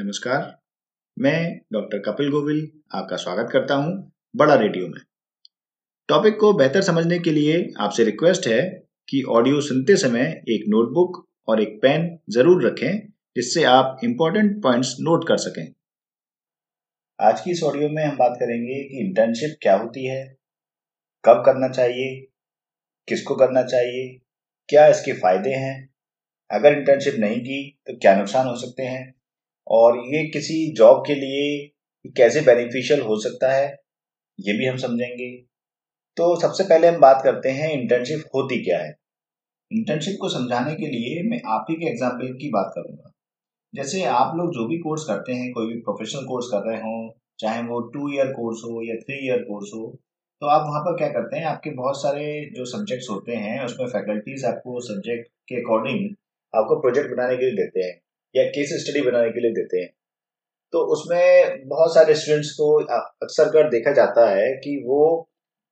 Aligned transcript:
नमस्कार। 0.00 0.44
मैं 1.16 1.60
डॉक्टर 1.72 1.98
कपिल 1.98 2.30
गोविल 2.30 2.60
आपका 2.94 3.16
स्वागत 3.16 3.48
करता 3.52 3.74
हूँ 3.74 3.90
बड़ा 4.34 4.54
रेडियो 4.54 4.86
में। 4.86 5.00
टॉपिक 6.08 6.38
को 6.40 6.52
बेहतर 6.52 6.82
समझने 6.82 7.18
के 7.18 7.32
लिए 7.32 7.56
आपसे 7.80 8.04
रिक्वेस्ट 8.04 8.46
है 8.46 8.62
कि 9.08 9.22
ऑडियो 9.30 9.60
सुनते 9.60 9.96
समय 9.96 10.22
एक 10.48 10.64
नोटबुक 10.68 11.24
और 11.48 11.62
एक 11.62 11.78
पेन 11.82 12.08
ज़रूर 12.30 12.66
रखें, 12.66 12.98
जिससे 13.36 13.64
आप 13.64 14.00
इंपॉर्टेंट 14.04 14.62
पॉइंट्स 14.62 14.96
नोट 15.00 15.28
कर 15.28 15.36
सकें। 15.36 15.66
आज 17.18 17.40
की 17.40 17.50
इस 17.50 17.62
ऑडियो 17.62 17.88
में 17.88 18.04
हम 18.04 18.16
बात 18.16 18.36
करेंगे 18.40 18.82
कि 18.84 19.06
इंटर्नशिप 19.06 19.58
क्या 19.62 19.76
होती 19.76 20.06
है, 20.06 20.24
कब 21.24 21.42
करना 21.46 21.68
चाहिए, 21.68 22.20
किसको 23.08 23.34
करना 23.36 23.62
चाहिए, 23.64 24.18
क्या 24.68 24.88
इसके 24.88 25.12
फ़ायदे 25.12 25.54
हैं, 25.56 25.88
अगर 26.50 26.78
इंटर्नशिप 26.78 27.20
नहीं 27.20 27.40
की 27.40 27.64
तो 27.86 27.98
क्या 27.98 28.16
नुकसान 28.16 28.46
हो 28.46 28.56
सकते 28.56 28.82
हैं 28.82 29.08
और 29.70 29.98
ये 30.06 30.24
किसी 30.30 30.54
जॉब 30.76 31.02
के 31.06 31.14
लिए 31.14 32.10
कैसे 32.16 32.40
बेनिफिशियल 32.42 33.00
हो 33.00 33.18
सकता 33.20 33.52
है, 33.52 33.66
ये 34.38 34.56
भी 34.58 34.66
हम 34.66 34.76
समझेंगे। 34.78 35.30
तो 36.16 36.34
सबसे 36.40 36.64
पहले 36.64 36.88
हम 36.88 37.00
बात 37.00 37.20
करते 37.24 37.50
हैं 37.50 37.70
इंटर्नशिप 37.72 38.24
होती 38.34 38.62
क्या 38.64 38.78
है। 38.78 38.94
इंटर्नशिप 39.70 40.16
को 40.20 40.28
समझाने 40.28 40.74
के 40.74 40.86
लिए 40.86 41.22
मैं 41.30 41.40
आप 41.48 41.66
ही 41.70 41.76
के 41.76 41.88
एग्ज़ाम्पल 41.90 42.32
की 42.34 42.48
बात 42.50 42.72
करूँगा। 42.74 43.10
जैसे 43.74 44.04
आप 44.04 44.36
लोग 44.36 44.52
जो 44.54 44.66
भी 44.68 44.78
कोर्स 44.78 45.04
करते 45.04 45.32
हैं, 45.32 45.50
कोई 45.52 45.66
भी 45.66 45.80
प्रोफेशनल 45.80 46.24
कोर्स 46.26 46.46
कर 46.52 46.68
रहे 46.68 46.78
हो, 46.78 47.16
चाहे 47.40 47.62
वो 47.62 47.80
टू 47.90 48.12
ईयर 48.14 48.32
कोर्स 48.32 48.62
हो 48.64 48.82
या 48.82 48.94
थ्री 48.96 49.26
ईयर 49.26 49.42
कोर्स 49.42 49.70
हो 49.74 49.98
तो 50.42 50.46
आप 50.46 50.62
वहाँ 50.66 50.80
पर 50.80 50.96
क्या 50.98 51.08
करते 51.08 51.36
हैं, 51.36 51.44
आपके 51.44 51.70
बहुत 51.70 51.96
सारे 51.96 52.24
जो 52.56 52.64
सब्जेक्ट्स 52.66 53.08
होते 53.10 53.34
हैं, 53.34 53.64
उसमें 53.64 53.86
फैकल्टीज 53.88 54.44
आपको 54.44 54.80
सब्जेक्ट 54.80 55.28
के 55.48 55.56
अकॉर्डिंग 55.56 56.08
आपको 56.54 56.80
प्रोजेक्ट 56.80 57.10
बनाने 57.10 57.36
के 57.36 57.44
लिए 57.44 57.54
देते 57.54 57.80
हैं। 57.80 58.00
या 58.36 58.44
केस 58.44 58.84
स्टडी 58.84 59.00
बनाने 59.00 59.30
के 59.30 59.40
लिए 59.40 59.50
देते 59.50 59.80
हैं। 59.80 59.90
तो 60.72 60.78
उसमें 60.78 61.68
बहुत 61.68 61.94
सारे 61.94 62.14
स्टूडेंट्स 62.14 62.50
को 62.50 62.84
अक्सर 63.22 63.48
कर 63.48 63.68
देखा 63.68 63.92
जाता 63.92 64.30
है 64.30 64.52
कि 64.52 64.82
वो 64.86 65.30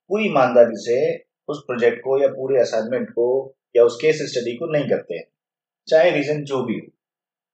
पूरी 0.09 0.25
ईमानदारी 0.25 0.77
से 0.77 1.25
उस 1.49 1.63
प्रोजेक्ट 1.67 1.99
को 1.99 2.23
या 2.23 2.29
पूरे 2.29 2.61
असाइनमेंट 2.61 3.11
को 3.11 3.57
या 3.77 3.85
उस 3.85 3.99
केस 4.03 4.19
स्टडी 4.23 4.57
को 4.57 4.73
नहीं 4.73 4.89
करते 4.89 5.15
हैं। 5.15 5.25
चाहे 5.89 6.11
रीजन 6.11 6.45
जो 6.45 6.65
भी 6.65 6.75
हो। 6.75 6.93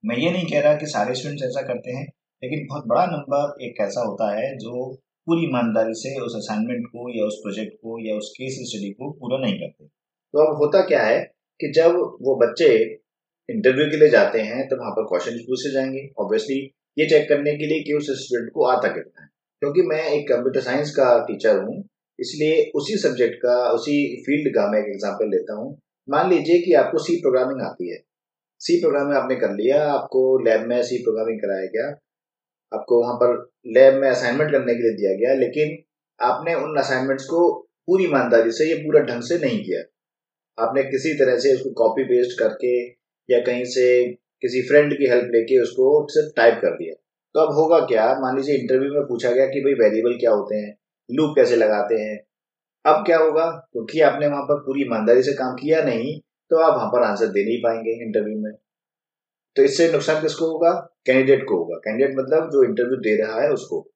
मैं 0.05 0.17
ये 0.17 0.31
नहीं 0.31 0.47
कह 0.53 0.61
रहा 0.61 0.75
कि 0.77 0.87
सारे 0.87 1.15
स्टूडेंट्स 1.15 1.45
ऐसा 1.45 1.63
करते 1.63 1.91
हैं, 1.91 2.07
लेकिन 2.45 2.67
बहुत 2.67 2.87
बड़ा 2.87 3.07
नंबर 3.07 3.65
एक 3.65 3.75
ऐसा 3.81 4.01
होता 4.01 4.37
है 4.37 4.57
जो 4.57 4.95
पूरी 5.27 5.45
ईमानदारी 5.45 5.95
से 5.95 6.21
उस 6.21 6.33
असाइनमेंट 6.37 6.87
को 6.87 7.21
या 7.21 7.27
उस 7.27 7.35
प्रोजेक्ट 7.35 7.75
को 7.75 8.09
या 8.09 8.17
उस 8.17 8.31
केस 8.31 8.59
स्टडी 8.63 8.91
को 8.91 9.11
पूरा 9.11 9.39
नहीं 9.39 9.55
करते। 9.55 9.85
तो 10.35 10.51
अब 10.51 10.57
होता 10.57 10.81
क्या 10.81 11.03
है 11.03 11.21
कि 11.61 11.73
जब 11.73 11.91
वो 12.23 12.47
बच्चे 12.47 12.95
इंटरव्यू 13.49 13.87
के 13.91 13.97
लिए 13.97 14.09
जाते 14.09 14.41
हैं 14.41 14.69
तो 14.69 14.77
वहाँ 14.77 14.91
पर 14.91 15.05
क्वेश्चन 15.05 15.39
पूछे 15.39 15.73
जाएँगे। 15.73 16.09
ऑब्वियसली 16.19 16.57
ये 16.99 17.07
चेक 17.07 17.29
करने 17.29 17.57
के 17.57 17.67
लिए 17.67 17.83
कि 17.83 17.93
उस 17.93 18.11
स्टूडेंट 18.11 18.51
को 18.55 18.65
आता 18.65 18.89
कितना 18.89 19.23
है। 19.23 19.29
क्योंकि 19.63 19.83
मैं 19.83 20.03
एक 20.09 20.29
कंप्यूटर 20.29 20.61
साइंस 20.61 20.91
का 20.91 21.19
टीचर 21.25 21.59
हूँ, 21.59 21.85
इसलिए 22.19 22.71
उसी 22.75 22.97
सब्जेक्ट 22.97 23.35
का, 23.35 23.71
उसी 23.71 24.23
फ़ील्ड 24.27 24.55
का 24.55 24.71
मैं 24.71 24.79
एक 24.79 24.87
एग्ज़ाम्पल 24.87 25.31
लेता 25.31 25.55
हूँ। 25.55 25.79
मान 26.09 26.31
लीजिए 26.31 26.59
कि 26.59 26.73
आपको 26.73 26.99
सी 26.99 27.17
प्रोग्रामिंग 27.17 27.61
आती 27.61 27.91
है। 27.91 27.99
सी 28.61 28.81
प्रोग्रामिंग 28.81 29.17
आपने 29.17 29.37
कर 29.37 29.53
लिया, 29.53 29.85
आपको 29.85 30.45
लैब 30.45 30.67
में 30.67 30.83
सी 30.83 30.99
प्रोग्रामिंग 30.99 31.41
कराया 31.41 31.67
गया। 31.67 31.89
आपको 32.73 33.01
वहाँ 33.01 33.15
पर 33.15 33.53
लैब 33.67 33.95
में 33.95 34.09
असाइनमेंट 34.09 34.51
करने 34.51 34.75
के 34.75 34.83
लिए 34.83 34.93
दिया 34.93 35.15
गया, 35.15 35.35
लेकिन 35.41 35.77
आपने 36.21 36.55
उन 36.55 36.77
असाइनमेंट्स 36.77 37.25
को 37.25 37.69
पूरी 37.87 38.05
ईमानदारी 38.05 38.51
से, 38.51 38.69
ये 38.69 38.75
पूरा 38.75 39.01
ढंग 39.01 39.23
से 39.23 39.39
नहीं 39.39 39.65
किया। 39.65 39.83
आपने 40.59 40.83
किसी 40.83 41.15
तरह 41.15 41.39
से 41.39 41.55
उसको 41.55 41.71
कॉपी 41.71 42.05
पेस्ट 42.05 42.39
करके 42.39 43.04
या 43.31 43.41
कहीं 43.41 43.65
से 43.65 44.13
किसी 44.13 44.63
फ्रेंड 44.63 44.93
की 44.93 45.07
हेल्प 45.07 45.25
लेके 45.25 45.63
उसको 45.63 46.07
सिर्फ़ 46.11 46.37
टाइप 46.37 46.55
कर 46.55 46.71
दिया। 46.71 46.95
तो 47.35 47.41
अब 47.41 47.55
होगा 47.55 47.81
क्या? 47.81 48.15
मान 48.21 48.37
लीजिए 48.37 48.57
इंटरव्यू 48.57 48.93
में 48.93 49.03
पूछा 49.03 49.31
गया 49.31 49.47
कि 49.47 49.61
भाई 49.61 49.73
वेरिएबल 49.73 50.13
क्या 50.13 50.31
होते 50.31 50.57
हैं? 50.57 50.79
लूप 51.13 51.33
कैसे 51.37 51.57
लगाते 51.57 51.95
हैं? 51.95 52.25
अब 52.87 53.07
क्या 53.07 53.19
होगा? 53.19 53.69
क्योंकि 53.73 54.01
आपने 54.01 54.27
वहाँ 54.27 54.43
पर 54.43 54.61
पूरी 54.61 54.83
ईमानदारी 54.83 55.23
से 55.23 55.33
काम 55.33 55.55
किया 55.55 55.85
नहीं 55.85 56.21
तो 56.51 56.57
आप 56.57 56.75
वहाँ 56.75 56.89
पर 56.89 57.03
आंसर 57.03 57.27
दे 57.27 57.45
नहीं 57.45 57.59
पाएँगे 57.59 58.05
इंटरव्यू 58.05 58.39
में। 58.39 58.53
तो 59.57 59.63
इससे 59.63 59.93
नुकसान 59.93 60.23
किसको 60.23 60.47
होगा? 60.47 60.71
कैंडिडेट 61.07 61.45
को 61.49 61.57
होगा। 61.57 61.77
कैंडिडेट 61.77 62.17
मतलब 62.19 62.51
जो 62.51 62.65
इंटरव्यू 62.65 62.97
दे 62.97 63.23
रहा 63.23 63.43
है 63.43 63.51
उसको। 63.51 63.91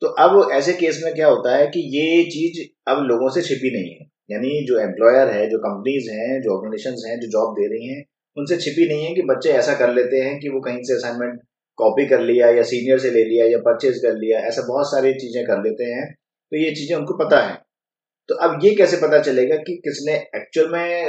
तो 0.00 0.06
अब 0.06 0.50
ऐसे 0.52 0.72
केस 0.72 1.02
में 1.04 1.14
क्या 1.14 1.28
होता 1.28 1.56
है 1.56 1.66
कि 1.66 1.80
ये 1.80 2.24
चीज़ 2.24 2.90
अब 2.90 2.98
लोगों 3.02 3.28
से 3.28 3.42
छिपी 3.42 3.80
नहीं 3.80 3.92
है। 3.92 4.10
यानी 4.30 4.66
जो 4.66 4.78
एम्प्लॉयर 4.78 5.28
है, 5.28 5.50
जो 5.50 5.58
कंपनीज़ 5.58 6.10
हैं, 6.10 6.42
जो 6.42 6.50
ऑर्गेनाइजेशन 6.50 7.10
हैं, 7.10 7.20
जो 7.20 7.28
जॉब 7.28 7.54
दे 7.54 7.66
रही 7.66 7.88
हैं 7.88 8.04
उनसे 8.36 8.56
छिपी 8.56 8.88
नहीं 8.88 9.04
है 9.06 9.14
कि 9.14 9.22
बच्चे 9.22 9.50
ऐसा 9.52 9.74
कर 9.74 9.92
लेते 9.94 10.16
हैं 10.16 10.38
कि 10.40 10.48
वो 10.48 10.60
कहीं 10.60 10.82
से 10.82 10.94
असाइनमेंट 10.94 11.40
कॉपी 11.76 12.06
कर 12.06 12.20
लिया 12.20 12.50
या 12.50 12.62
सीनियर 12.62 12.98
से 12.98 13.10
ले 13.10 13.24
लिया 13.24 13.46
या 13.46 13.58
परचेज 13.58 13.98
कर 13.98 14.14
लिया। 14.14 14.40
ऐसा 14.40 14.62
बहुत 14.68 14.86
सारी 14.86 15.14
चीज़ें 15.14 15.44
कर 15.46 15.62
लेते 15.62 15.84
हैं। 15.84 16.12
तो 16.12 16.56
ये 16.56 16.70
चीज़ें 16.70 16.96
उनको 16.96 17.14
पता 17.14 17.40
है। 17.40 17.54
तो 18.28 18.34
अब 18.34 18.60
ये 18.64 18.74
कैसे 18.74 18.96
पता 18.96 19.18
चलेगा 19.18 19.56
कि 19.56 19.74
किसने 19.76 20.14
एक्चुअल 20.14 20.72
में 20.72 21.06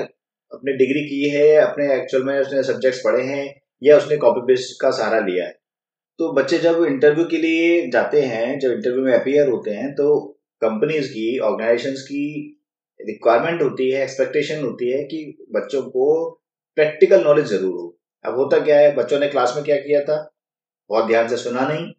अपनी 0.51 0.73
डिग्री 0.73 1.01
की 1.01 1.29
है, 1.29 1.55
अपने 1.55 1.95
एक्चुअल 1.95 2.23
में 2.23 2.39
उसने 2.39 2.63
सब्जेक्ट्स 2.63 3.01
पढ़े 3.05 3.23
हैं 3.23 3.61
या 3.83 3.97
उसने 3.97 4.17
कॉपी 4.17 4.41
पेस्ट 4.41 4.81
का 4.81 4.91
सहारा 4.91 5.19
लिया 5.19 5.45
है? 5.45 5.51
तो 6.17 6.33
बच्चे 6.33 6.57
जब 6.57 6.83
इंटरव्यू 6.83 7.25
के 7.25 7.37
लिए 7.37 7.89
जाते 7.89 8.21
हैं, 8.21 8.59
जब 8.59 8.71
इंटरव्यू 8.71 9.03
में 9.03 9.13
अपियर 9.13 9.47
होते 9.47 9.71
हैं 9.71 9.91
तो 9.93 10.19
कंपनीज़ 10.61 11.09
की 11.09 11.39
ऑर्गेनाइजेशन 11.39 11.91
की 11.91 12.59
रिक्वायरमेंट 13.01 13.61
होती 13.61 13.91
है 13.91 14.03
एक्सपेक्टेशन 14.03 14.63
होती 14.63 14.91
है 14.91 15.03
कि 15.03 15.37
बच्चों 15.51 15.81
को 15.81 16.39
प्रैक्टिकल 16.77 17.23
नॉलेज 17.23 17.45
ज़रूर 17.45 17.73
हो। 17.73 17.97
अब 18.25 18.35
होता 18.35 18.59
क्या 18.59 18.79
है, 18.79 18.95
बच्चों 18.95 19.19
ने 19.19 19.27
क्लास 19.27 19.53
में 19.55 19.65
क्या 19.65 19.75
किया 19.75 20.01
था? 20.01 20.33
बहुत 20.89 21.05
ध्यान 21.05 21.27
से 21.27 21.37
सुना 21.37 21.67
नहीं। 21.67 21.91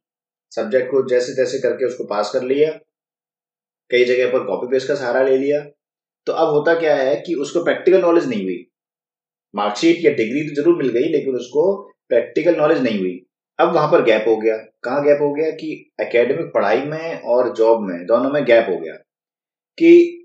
सब्जेक्ट 0.51 0.91
को 0.91 1.09
जैसे 1.09 1.33
तैसे 1.33 1.59
करके 1.59 1.85
उसको 1.85 2.05
पास 2.05 2.31
कर 2.33 2.43
लिया। 2.43 2.71
कई 3.91 4.05
जगह 4.05 4.33
पर 4.33 4.45
कॉपी 4.45 4.67
पेस्ट 4.67 4.89
का 4.89 4.95
सहारा 4.95 5.23
ले 5.23 5.37
लिया। 5.39 5.61
तो 6.27 6.33
अब 6.33 6.49
होता 6.49 6.75
क्या 6.75 6.97
है 6.97 7.17
कि 7.17 7.35
उसको 7.35 7.65
प्रैक्टिकल 7.65 8.01
नॉलेज 8.01 8.29
नहीं 8.29 8.45
हुई। 8.45 8.67
मार्कशीट 9.55 10.05
या 10.05 10.12
डिग्री 10.12 10.49
तो 10.49 10.62
ज़रूर 10.62 10.77
मिल 10.77 10.89
गई, 10.89 11.05
लेकिन 11.05 11.35
उसको 11.35 11.93
प्रैक्टिकल 12.09 12.56
नॉलेज 12.56 12.83
नहीं 12.83 12.99
हुई। 12.99 13.27
अब 13.59 13.75
वहाँ 13.75 13.93
पर 13.93 14.03
गैप 14.03 14.25
हो 14.29 14.37
गया। 14.37 14.56
कहा 14.56 15.01
गैप 15.01 15.19
हो 15.23 15.35
गया 15.35 15.51
कि 15.51 15.93
एकेडमिक 16.01 16.47
पढ़ाई 16.47 16.83
में 16.83 17.21
और 17.21 17.55
जॉब 17.55 17.83
में 17.83 18.06
दोनों 18.06 18.31
में 18.31 18.45
गैप 18.45 18.67
हो 18.69 18.77
गया। 18.77 18.95
कि 19.79 20.24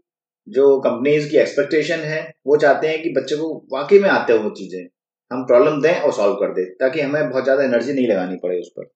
जो 0.50 0.80
कंपनीज़ 0.82 1.30
की 1.32 1.38
एक्सपेक्टेशन 1.38 2.00
है, 2.02 2.22
वो 2.48 2.58
चाहते 2.58 2.88
हैं 2.88 3.02
कि 3.04 3.10
बच्चे 3.14 3.36
को 3.36 3.54
वाकई 3.74 4.00
में 4.00 4.10
आते 4.10 4.34
हो 4.34 4.40
वो 4.40 4.50
चीज़ें, 4.52 4.88
हम 5.32 5.44
प्रॉब्लम 5.46 5.82
दें 5.82 5.94
और 5.94 6.14
सॉल्व 6.14 6.34
कर 6.36 6.54
दें, 6.54 6.66
ताकि 6.76 7.02
हमें 7.02 7.30
बहुत 7.30 7.44
ज़्यादा 7.44 7.64
एनर्जी 7.64 7.94
नहीं 7.94 8.08
लगानी 8.08 8.36
पड़े 8.44 8.60
उस 8.60 8.70
पर। 8.78 8.90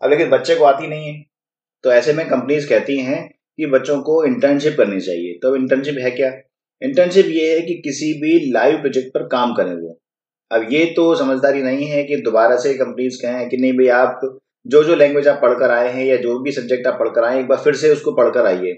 अब 0.00 0.10
लेकिन 0.10 0.30
बच्चे 0.30 0.54
को 0.56 0.64
आती 0.64 0.86
नहीं 0.88 1.06
है 1.06 1.22
तो 1.84 1.92
ऐसे 1.92 2.12
में 2.12 2.26
कंपनीज़ 2.28 2.68
कहती 2.68 2.96
हैं 2.98 3.18
कि 3.58 3.66
बच्चों 3.68 4.00
को 4.02 4.24
इंटर्नशिप 4.24 4.76
करनी 4.76 5.00
चाहिए। 5.00 5.38
तो 5.42 5.48
अब 5.48 5.54
इंटर्नशिप 5.56 5.96
है 5.98 6.10
क्या? 6.10 6.30
इंटर्नशिप 6.82 7.26
ये 7.28 7.50
है 7.50 7.60
कि 7.60 7.74
किसी 7.84 8.12
भी 8.20 8.52
लाइव 8.52 8.76
प्रोजेक्ट 8.76 9.12
पर 9.14 9.26
काम 9.28 9.52
करें 9.54 9.72
वो। 9.72 9.98
अब 10.50 10.66
ये 10.70 10.84
तो 10.96 11.14
समझदारी 11.14 11.62
नहीं 11.62 11.86
है 11.86 12.02
कि 12.04 12.16
दोबारा 12.22 12.56
से 12.56 12.74
कंपनीज़ 12.74 13.20
कहें 13.22 13.48
कि 13.48 13.56
नहीं 13.56 13.72
भाई, 13.72 13.86
आप 13.88 14.20
जो 14.66 14.82
जो 14.84 14.94
लैंग्वेज 14.96 15.28
आप 15.28 15.38
पढ़कर 15.42 15.70
आए 15.70 15.92
हैं 15.92 16.04
या 16.06 16.16
जो 16.16 16.38
भी 16.38 16.52
सब्जेक्ट 16.52 16.86
आप 16.86 16.98
पढ़कर 17.00 17.24
आए 17.24 17.38
एक 17.40 17.46
बार 17.48 17.58
फिर 17.58 17.74
से 17.74 17.90
उसको 17.90 18.12
पढ़कर 18.12 18.46
आइए। 18.46 18.72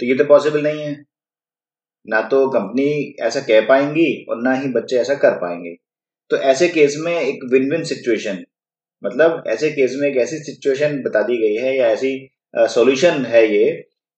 तो 0.00 0.06
ये 0.06 0.14
तो 0.14 0.24
पॉसिबल 0.24 0.62
नहीं 0.62 0.82
है। 0.82 0.94
ना 2.08 2.20
तो 2.22 2.48
कंपनी 2.50 3.16
ऐसा 3.20 3.40
कह 3.40 3.60
पाएँगी 3.60 4.26
और 4.30 4.42
ना 4.42 4.54
ही 4.54 4.68
बच्चे 4.68 4.96
ऐसा 4.96 5.14
कर 5.14 5.30
पाएँगे। 5.30 5.74
तो 6.30 6.36
ऐसे 6.36 6.68
केस 6.68 6.96
में 6.98 7.12
एक 7.20 7.44
विन 7.52 7.70
विन 7.70 7.84
सिचुएशन 7.84 8.44
मतलब 9.04 9.44
ऐसे 9.48 9.70
केस 9.70 9.96
में 9.96 10.08
एक 10.08 10.16
ऐसी 10.16 10.38
सिचुएशन 10.38 11.02
बता 11.02 11.22
दी 11.22 11.36
गई 11.38 11.54
है 11.54 11.76
या 11.76 11.88
ऐसी 11.88 12.30
सॉल्यूशन 12.54 13.24
है 13.26 13.46
ये 13.54 13.72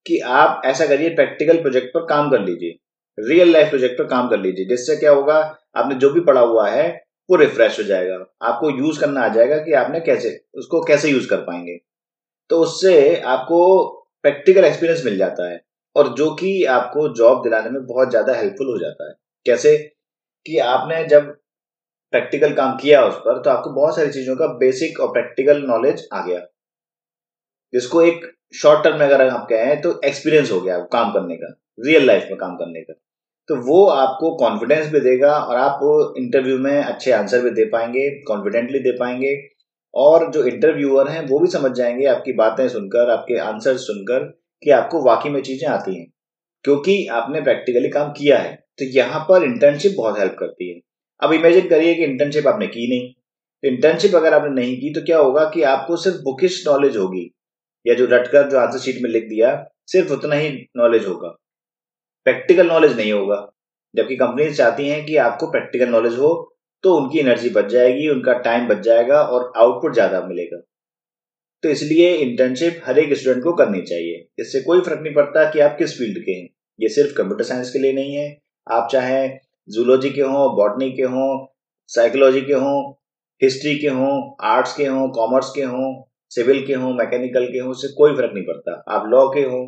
कि 0.07 0.19
आप 0.19 0.63
ऐसा 0.65 0.87
करिए 0.87 1.09
प्रैक्टिकल 1.09 1.63
प्रोजेक्ट 1.63 1.89
पर 1.89 2.01
काम 2.01 2.31
कर 2.31 2.41
लीजिए 2.41 2.79
रियल 3.19 3.53
लाइफ 3.53 3.69
प्रोजेक्ट 3.69 3.99
पर 3.99 4.05
काम 4.05 4.29
कर 4.29 4.39
लीजिए, 4.39 4.65
जिससे 4.67 4.97
क्या 4.97 5.11
होगा, 5.11 5.37
आपने 5.77 5.95
जो 5.95 6.11
भी 6.11 6.21
पढ़ा 6.21 6.41
हुआ 6.41 6.69
है, 6.71 6.89
वो 7.31 7.37
रिफ्रेश 7.37 7.79
हो 7.79 7.85
जाएगा। 7.85 8.15
आपको 8.43 8.71
यूज़ 8.71 9.01
करना 9.01 9.21
आ 9.21 9.29
जाएगा 9.29 9.57
कि 9.57 9.73
आपने 9.73 10.01
कैसे, 10.01 10.41
उसको 10.55 10.81
कैसे 10.85 11.11
यूज़ 11.11 11.29
कर 11.29 11.37
पाएँगे। 11.37 11.79
तो 12.51 12.61
उससे 12.61 13.17
आपको 13.17 13.87
प्रैक्टिकल 14.23 14.65
एक्सपीरियंस 14.65 15.05
मिल 15.05 15.17
जाता 15.19 15.51
है। 15.51 15.61
और 15.97 16.15
जो 16.15 16.31
कि 16.35 16.65
आपको 16.65 17.09
जॉब 17.15 17.43
दिलाने 17.43 17.71
में 17.71 17.87
बहुत 17.87 18.11
ज़्यादा 18.11 18.35
हेल्पफुल 18.35 18.67
हो 18.67 18.79
जाता 18.79 19.09
है। 19.09 19.15
कैसे? 19.47 19.77
कि 20.47 20.59
आपने 20.59 21.05
जब 21.05 21.27
प्रैक्टिकल 22.13 22.53
काम 22.55 22.77
किया 22.77 23.03
उस 23.05 23.15
पर 23.17 23.43
तो 23.43 23.51
आपको 23.51 23.71
बहुत 23.71 23.97
सारी 23.97 24.11
चीज़ों 24.11 24.37
का 24.37 24.47
बेसिक 24.59 25.01
और 25.01 25.09
प्रैक्टिकल 25.09 25.63
नॉलेज 25.63 26.07
आ 26.13 26.25
गया। 26.27 26.41
जिसको 27.73 28.03
एक 28.03 28.25
शॉर्ट 28.55 28.85
टर्म 28.85 28.99
में 28.99 29.07
अगर 29.07 29.29
आप 29.29 29.47
कहें 29.51 29.81
तो 29.81 30.01
एक्सपीरियंस 30.05 30.51
हो 30.53 30.61
गया 30.61 30.79
काम 30.93 31.13
करने 31.13 31.37
का 31.37 31.53
रियल 31.87 32.07
लाइफ 32.07 32.27
में 32.31 32.39
काम 32.39 32.57
करने 32.57 32.81
का। 32.83 32.95
तो 33.49 33.57
वो 33.57 33.85
आपको 33.87 34.35
कॉन्फिडेंस 34.37 34.91
भी 34.93 35.01
देगा 35.01 35.33
और 35.35 35.57
आप 35.57 35.81
इंटरव्यू 36.19 36.59
में 36.59 36.83
अच्छे 36.83 37.13
आंसर 37.13 37.43
भी 37.43 37.51
दे 37.51 37.65
पाएँगे 37.65 38.09
कॉन्फिडेंटली 38.23 38.79
दे 38.79 38.93
पाएँगे। 38.93 39.37
और 39.95 40.31
जो 40.33 40.45
इंटरव्यूअर 40.45 41.09
हैं, 41.09 41.27
वो 41.29 41.39
भी 41.39 41.49
समझ 41.49 41.71
जाएँगे 41.73 42.07
आपकी 42.07 42.33
बातें 42.33 42.69
सुनकर, 42.69 43.11
आपके 43.11 43.39
आंसर 43.39 43.77
सुनकर 43.77 44.27
कि 44.63 44.71
आपको 44.71 45.03
वाकई 45.03 45.31
में 45.31 45.41
चीज़ें 45.43 45.69
आती 45.69 45.99
हैं। 45.99 46.07
क्योंकि 46.65 47.07
आपने 47.13 47.41
प्रैक्टिकली 47.41 47.89
काम 47.89 48.11
किया 48.13 48.39
है 48.39 48.55
तो 48.79 48.85
यहाँ 48.87 49.21
पर 49.29 49.45
इंटर्नशिप 49.45 49.95
बहुत 49.97 50.19
हेल्प 50.19 50.37
करती 50.39 50.69
है। 50.71 50.81
अब 51.23 51.33
इमेजिन 51.33 51.69
करिए 51.69 51.95
कि 51.95 52.05
इंटर्नशिप 52.05 52.47
आपने 52.47 52.67
की 52.67 52.89
नहीं। 52.89 53.13
तो 53.63 53.69
इंटर्नशिप 53.69 54.15
अगर 54.15 54.35
आपने 54.35 54.51
नहीं 54.51 54.77
की 54.77 54.93
तो 54.95 55.01
क्या 55.07 55.19
होगा 55.19 55.45
कि 55.55 55.63
आपको 55.65 55.97
सिर्फ़ 55.97 56.19
बुकिश 56.25 56.63
नॉलेज 56.69 56.97
होगी। 56.97 57.31
या 57.87 57.95
जो 57.95 58.07
रटकर 58.07 58.49
जो 58.51 58.59
आंसर 58.59 58.79
शीट 58.79 59.03
में 59.03 59.11
लिख 59.11 59.25
दिया, 59.25 59.55
सिर्फ़ 59.87 60.13
उतना 60.13 60.35
ही 60.35 60.49
नॉलेज 60.77 61.07
होगा। 61.07 61.29
प्रैक्टिकल 62.27 62.67
नॉलेज 62.67 62.97
नहीं 62.97 63.13
होगा। 63.13 63.47
जबकि 63.95 64.17
कंपनी 64.17 64.51
चाहती 64.55 64.89
हैं 64.89 65.05
कि 65.07 65.17
आपको 65.19 65.51
प्रैक्टिकल 65.51 65.89
नॉलेज 65.89 66.19
हो 66.19 66.31
तो 66.85 66.95
उनकी 66.97 67.19
एनर्जी 67.19 67.51
बच 67.51 67.67
जाएगी, 67.67 68.09
उनका 68.09 68.33
टाइम 68.41 68.67
बच 68.69 68.79
जाएगा 68.79 69.21
और 69.23 69.53
आउटपुट 69.57 69.95
ज़्यादा 69.95 70.21
मिलेगा। 70.27 70.61
तो 71.63 71.69
इसलिए 71.69 72.15
इंटर्नशिप 72.15 72.81
हर 72.85 72.99
एक 72.99 73.13
स्टूडेंट 73.15 73.45
को 73.45 73.53
करनी 73.53 73.81
चाहिए। 73.83 74.27
इससे 74.39 74.61
कोई 74.61 74.81
फ़र्क 74.81 75.01
नहीं 75.03 75.15
पड़ता 75.15 75.51
कि 75.51 75.61
आप 75.61 75.77
किस 75.79 75.99
फ़ील्ड 75.99 76.19
के 76.19 76.33
हैं। 76.33 76.49
ये 76.81 76.89
सिर्फ़ 76.89 77.15
कंप्यूटर 77.15 77.45
साइंस 77.45 77.71
के 77.71 77.79
लिए 77.79 77.93
नहीं 77.93 78.15
है। 78.15 78.41
आप 78.67 78.89
चाहे 78.93 79.29
जूलॉजी 79.69 80.11
के 80.11 80.21
हों 80.21 80.57
बॉटनी 80.57 80.91
के 80.93 81.03
हों 81.03 81.47
साइकोलॉजी 81.89 82.41
के 82.41 82.53
हों 82.53 82.93
हिस्ट्री 83.43 83.79
के 83.79 83.89
हों 83.89 84.13
आर्ट्स 84.47 84.77
के 84.77 84.87
हों 84.87 85.09
कॉमर्स 85.09 85.53
के 85.55 85.63
हों 85.63 86.03
सिविल 86.31 86.67
के 86.67 86.75
हों 86.75 86.93
मैकेनिकल 86.95 87.47
के 87.47 87.59
हों 87.59 87.71
उससे 87.71 87.89
कोई 87.89 88.13
फ़र्क 88.13 88.31
नहीं 88.35 88.45
पड़ता। 88.45 88.85
आप 88.89 89.07
लॉ 89.09 89.29
के 89.29 89.41
हों, 89.41 89.67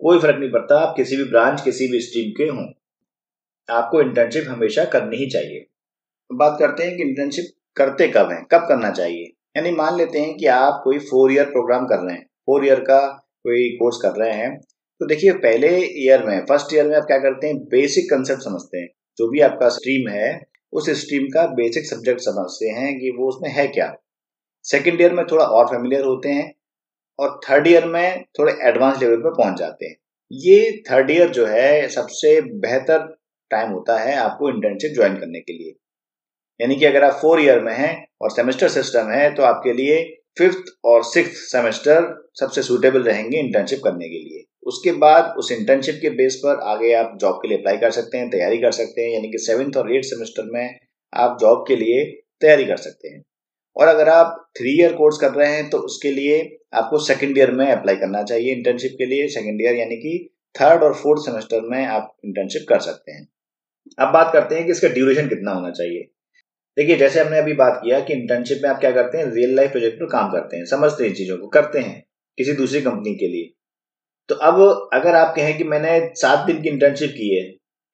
कोई 0.00 0.18
फ़र्क 0.18 0.38
नहीं 0.40 0.50
पड़ता। 0.50 0.78
आप 0.78 0.96
किसी 0.96 1.16
भी 1.16 1.24
ब्रांच 1.24 1.60
किसी 1.60 1.88
भी 1.88 2.00
स्ट्रीम 2.00 2.30
के 2.30 2.44
हों। 2.44 2.66
आपको 3.68 4.00
इंटर्नशिप 4.00 4.44
हमेशा 4.48 4.84
करनी 4.84 5.16
ही 5.16 5.26
चाहिए। 5.26 5.66
बात 6.32 6.56
करते 6.58 6.84
हैं 6.84 6.96
कि 6.96 7.02
इंटर्नशिप 7.02 7.44
करते 7.76 8.08
कब 8.08 8.30
हैं, 8.30 8.44
कब 8.44 8.66
करना 8.68 8.90
चाहिए। 8.90 9.35
यानी 9.56 9.70
मान 9.70 9.96
लेते 9.96 10.18
हैं 10.18 10.36
कि 10.36 10.46
आप 10.46 10.80
कोई 10.84 10.98
फोर 10.98 11.32
ईयर 11.32 11.44
प्रोग्राम 11.44 11.86
कर 11.86 11.96
रहे 11.96 12.16
हैं। 12.16 12.26
फोर 12.26 12.66
ईयर 12.66 12.80
का 12.80 13.06
कोई 13.42 13.68
कोर्स 13.68 13.96
कर 14.02 14.10
रहे 14.10 14.32
हैं। 14.32 14.60
तो 15.00 15.06
देखिए, 15.06 15.32
पहले 15.32 15.68
ईयर 15.78 16.24
में 16.24 16.46
फ़र्स्ट 16.46 16.74
ईयर 16.74 16.86
में 16.86 16.96
आप 16.96 17.02
क्या 17.02 17.18
करते 17.18 17.46
हैं? 17.46 17.58
बेसिक 17.58 18.04
कंसेप्ट 18.04 18.42
समझते 18.42 18.78
हैं। 18.78 18.88
जो 19.18 19.30
भी 19.30 19.40
आपका 19.40 19.68
स्ट्रीम 19.68 20.08
है, 20.08 20.42
उस 20.72 20.90
स्ट्रीम 20.90 21.22
का 21.22 21.46
बेसिक 21.46 21.84
सब्जेक्ट 21.84 22.20
समझते 22.20 22.66
हैं 22.66 22.98
कि 22.98 23.10
वो 23.10 23.28
उसमें 23.28 23.50
है 23.50 23.68
क्या। 23.68 23.96
सेकेंड 24.62 25.00
ईयर 25.00 25.12
में 25.12 25.26
थोड़ा 25.26 25.44
और 25.44 25.66
फेमिलियर 25.66 26.04
होते 26.04 26.28
हैं 26.28 26.54
और 27.18 27.40
थर्ड 27.50 27.66
ईयर 27.66 27.84
में 27.84 28.24
थोड़े 28.38 28.52
एडवांस 28.62 29.02
लेवल 29.02 29.16
पर 29.16 29.30
पहुँच 29.30 29.58
जाते 29.58 29.86
हैं। 29.86 29.96
ये 30.32 30.82
थर्ड 30.90 31.10
ईयर 31.10 31.28
जो 31.28 31.46
है, 31.46 31.88
सबसे 31.88 32.40
बेहतर 32.40 33.16
टाइम 33.50 33.70
होता 33.70 33.98
है 33.98 34.16
आपको 34.16 34.48
इंटर्नशिप 34.48 34.92
ज्वाइन 34.94 35.14
करने 35.14 35.40
के 35.40 35.52
लिए। 35.52 35.85
यानी 36.60 36.76
कि 36.76 36.84
अगर 36.84 37.04
आप 37.04 37.18
फोर 37.22 37.40
ईयर 37.40 37.60
में 37.60 37.72
हैं 37.74 37.92
और 38.22 38.30
सेमेस्टर 38.30 38.68
सिस्टम 38.68 39.10
है 39.10 39.34
तो 39.34 39.42
आपके 39.42 39.72
लिए 39.72 40.02
फिफ्थ 40.38 40.72
और 40.84 41.04
सिक्स 41.04 41.50
सेमेस्टर 41.52 42.12
सबसे 42.40 42.62
सुटेबल 42.62 43.02
रहेंगे 43.02 43.38
इंटर्नशिप 43.38 43.80
करने 43.84 44.08
के 44.08 44.18
लिए। 44.18 44.42
उसके 44.66 44.92
बाद 44.94 45.34
उस 45.38 45.50
इंटर्नशिप 45.52 45.98
के 46.02 46.10
बेस 46.10 46.34
पर 46.44 46.60
आगे 46.64 46.92
आप 46.94 47.16
जॉब 47.20 47.34
के 47.34 47.48
लिए 47.48 47.58
अप्लाई 47.58 47.76
कर 47.76 47.90
सकते 47.90 48.18
हैं, 48.18 48.28
तैयारी 48.30 48.58
कर 48.58 48.72
सकते 48.72 49.02
हैं, 49.02 49.12
यानी 49.12 49.30
कि 49.30 49.38
सेवन्थ 49.38 49.76
और 49.76 49.94
एट 49.96 50.04
सेमेस्टर 50.04 50.50
में 50.52 50.78
आप 51.12 51.36
जॉब 51.40 51.64
के 51.68 51.76
लिए 51.76 52.04
तैयारी 52.40 52.64
कर 52.64 52.76
सकते 52.76 53.08
हैं। 53.08 53.22
और 53.76 53.88
अगर 53.88 54.08
आप 54.08 54.36
थ्री 54.58 54.70
ईयर 54.80 54.92
कोर्स 54.92 55.18
कर 55.18 55.30
रहे 55.30 55.48
हैं 55.50 55.68
तो 55.70 55.78
उसके 55.78 56.10
लिए 56.10 56.40
आपको 56.74 56.98
सेकेंड 56.98 57.38
ईयर 57.38 57.50
में 57.50 57.66
अप्लाई 57.66 57.96
करना 57.96 58.22
चाहिए 58.22 58.54
इंटर्नशिप 58.54 58.94
के 58.98 59.06
लिए। 59.06 59.28
सेकेंड 59.28 59.62
ईयर 59.62 59.74
यानी 59.74 59.96
कि 59.96 60.18
थर्ड 60.54 60.82
और 60.82 60.94
फोर्थ 60.94 61.22
सेमेस्टर 61.22 61.60
में 61.62 61.84
आप 61.86 62.16
इंटर्नशिप 62.24 62.66
कर 62.68 62.80
सकते 62.80 63.12
हैं। 63.12 63.26
अब 63.98 64.12
बात 64.12 64.32
करते 64.32 64.54
हैं 64.54 64.64
कि 64.64 64.72
इसका 64.72 64.88
ड्यूरेशन 64.88 65.28
कितना 65.28 65.52
होना 65.52 65.70
चाहिए। 65.70 66.08
देखिए, 66.76 66.96
जैसे 66.96 67.20
हमने 67.20 67.38
अभी 67.38 67.52
बात 67.54 67.80
किया 67.84 67.98
कि 68.00 68.12
इंटर्नशिप 68.14 68.58
में 68.62 68.68
आप 68.70 68.80
क्या 68.80 68.90
करते 68.92 69.18
हैं? 69.18 69.24
रियल 69.26 69.54
लाइफ 69.56 69.70
प्रोजेक्ट 69.70 70.00
पर 70.00 70.06
काम 70.06 70.30
करते 70.32 70.56
हैं, 70.56 70.64
समझते 70.64 71.04
हैं 71.04 71.14
चीज़ों 71.14 71.36
को, 71.38 71.46
करते 71.48 71.78
हैं 71.78 72.02
किसी 72.38 72.52
दूसरी 72.52 72.80
कंपनी 72.80 73.14
के 73.14 73.28
लिए। 73.28 73.52
तो 74.28 74.34
अब 74.34 74.88
अगर 74.94 75.14
आप 75.14 75.34
कहें 75.36 75.56
कि 75.58 75.64
मैंने 75.64 75.98
सात 76.16 76.46
दिन 76.46 76.60
की 76.62 76.68
इंटर्नशिप 76.68 77.10
की 77.10 77.34
है 77.34 77.44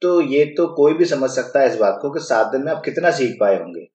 तो 0.03 0.21
ये 0.23 0.45
तो 0.57 0.67
कोई 0.77 0.95
भी 0.95 1.05
समझ 1.05 1.29
सकता 1.31 1.61
है 1.61 1.67
इस 1.67 1.77
बात 1.77 1.99
को 2.03 2.11
कि 2.11 2.21
सात 2.21 2.47
दिन 2.47 2.63
में 2.63 2.73
आप 2.73 2.83
कितना 2.85 3.11
सीख 3.11 3.37
पाए 3.41 3.59
होंगे। 3.59 3.87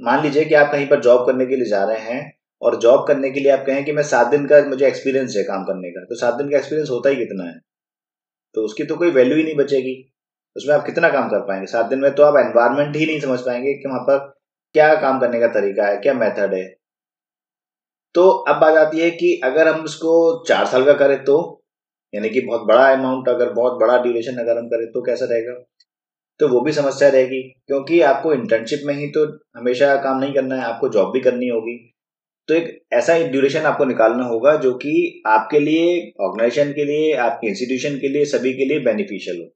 मान 0.00 0.22
लीजिए 0.22 0.44
कि 0.44 0.54
आप 0.54 0.72
कहीं 0.72 0.86
पर 0.88 1.00
जॉब 1.00 1.26
करने 1.26 1.46
के 1.46 1.56
लिए 1.56 1.68
जा 1.68 1.84
रहे 1.84 2.00
हैं 2.04 2.32
और 2.62 2.78
जॉब 2.80 3.06
करने 3.08 3.30
के 3.30 3.40
लिए 3.40 3.52
आप 3.52 3.64
कहें 3.66 3.84
कि 3.84 3.92
मैं 3.92 4.02
सात 4.04 4.26
दिन 4.26 4.46
का 4.46 4.60
मुझे 4.68 4.86
एक्सपीरियंस 4.86 5.34
है 5.36 5.42
काम 5.44 5.64
करने 5.64 5.90
का 5.90 6.04
तो 6.04 6.16
सात 6.16 6.34
दिन 6.34 6.50
का 6.50 6.56
एक्सपीरियंस 6.58 6.90
होता 6.90 7.10
ही 7.10 7.16
कितना 7.16 7.44
है? 7.44 7.58
तो 8.54 8.64
उसकी 8.64 8.84
तो 8.84 8.96
कोई 8.96 9.10
वैल्यू 9.10 9.36
ही 9.36 9.42
नहीं 9.44 9.56
बचेगी। 9.56 9.94
उसमें 10.58 10.74
आप 10.74 10.84
कितना 10.86 11.08
काम 11.08 11.28
कर 11.28 11.40
पाएँगे? 11.40 11.66
सात 11.66 11.86
दिन 11.86 12.00
में 12.00 12.14
तो 12.14 12.22
आप 12.22 12.36
एनवायरमेंट 12.38 12.96
ही 12.96 13.06
नहीं 13.06 13.20
समझ 13.20 13.40
पाएँगे 13.40 13.74
कि 13.74 13.88
वहाँ 13.88 14.00
पर 14.00 14.18
क्या 14.74 14.94
काम 14.94 15.20
करने 15.20 15.40
का 15.40 15.46
तरीका 15.48 15.86
है, 15.86 15.96
क्या 15.96 16.14
मेथड 16.14 16.54
है। 16.54 16.66
तो 18.14 18.28
अब 18.48 18.60
बात 18.60 18.76
आती 18.76 19.00
है 19.00 19.10
कि 19.10 19.40
अगर 19.44 19.68
हम 19.68 19.80
उसको 19.84 20.44
चार 20.44 20.66
साल 20.66 20.84
का 20.84 20.92
करें 20.92 21.22
तो 21.24 21.36
यानी 22.12 22.28
कि 22.30 22.40
बहुत 22.40 22.66
बड़ा 22.66 22.84
अमाउंट 22.92 23.28
अगर 23.28 23.52
बहुत 23.52 23.78
बड़ा 23.80 23.96
ड्यूरेशन 24.02 24.36
अगर 24.36 24.58
हम 24.58 24.68
करें 24.68 24.86
तो 24.86 25.02
कैसा 25.02 25.24
रहेगा? 25.24 25.52
तो 26.40 26.48
वो 26.48 26.60
भी 26.60 26.72
समस्या 26.72 27.08
रहेगी, 27.08 27.42
क्योंकि 27.66 28.00
आपको 28.00 28.32
इंटर्नशिप 28.32 28.80
में 28.84 28.94
ही 28.94 29.06
तो 29.06 29.24
हमेशा 29.56 29.94
काम 29.96 30.18
नहीं 30.18 30.34
करना 30.34 30.56
है, 30.56 30.62
आपको 30.62 30.88
जॉब 30.88 31.12
भी 31.12 31.20
करनी 31.20 31.48
होगी। 31.48 31.76
तो 32.48 32.54
एक 32.54 32.68
ऐसा 32.92 33.18
ड्यूरेशन 33.28 33.60
आपको 33.60 33.84
निकालना 33.84 34.24
होगा 34.24 34.54
जो 34.56 34.72
कि 34.74 35.22
आपके 35.26 35.60
लिए 35.60 36.12
ऑर्गेनाइजेशन 36.20 36.72
के 36.72 36.84
लिए, 36.84 37.14
आपके 37.14 37.48
इंस्टीट्यूशन 37.48 37.98
के 37.98 38.08
लिए, 38.08 38.24
सभी 38.24 38.52
के 38.52 38.64
लिए 38.64 38.80
बेनिफिशियल 38.80 39.40
हो। 39.40 39.48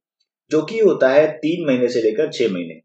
जो 0.51 0.63
कि 0.63 0.79
होता 0.79 1.09
है 1.09 1.27
तीन 1.37 1.67
महीने 1.67 1.89
से 1.89 2.03
लेकर 2.03 2.33
छह 2.33 2.53
महीने। 2.53 2.81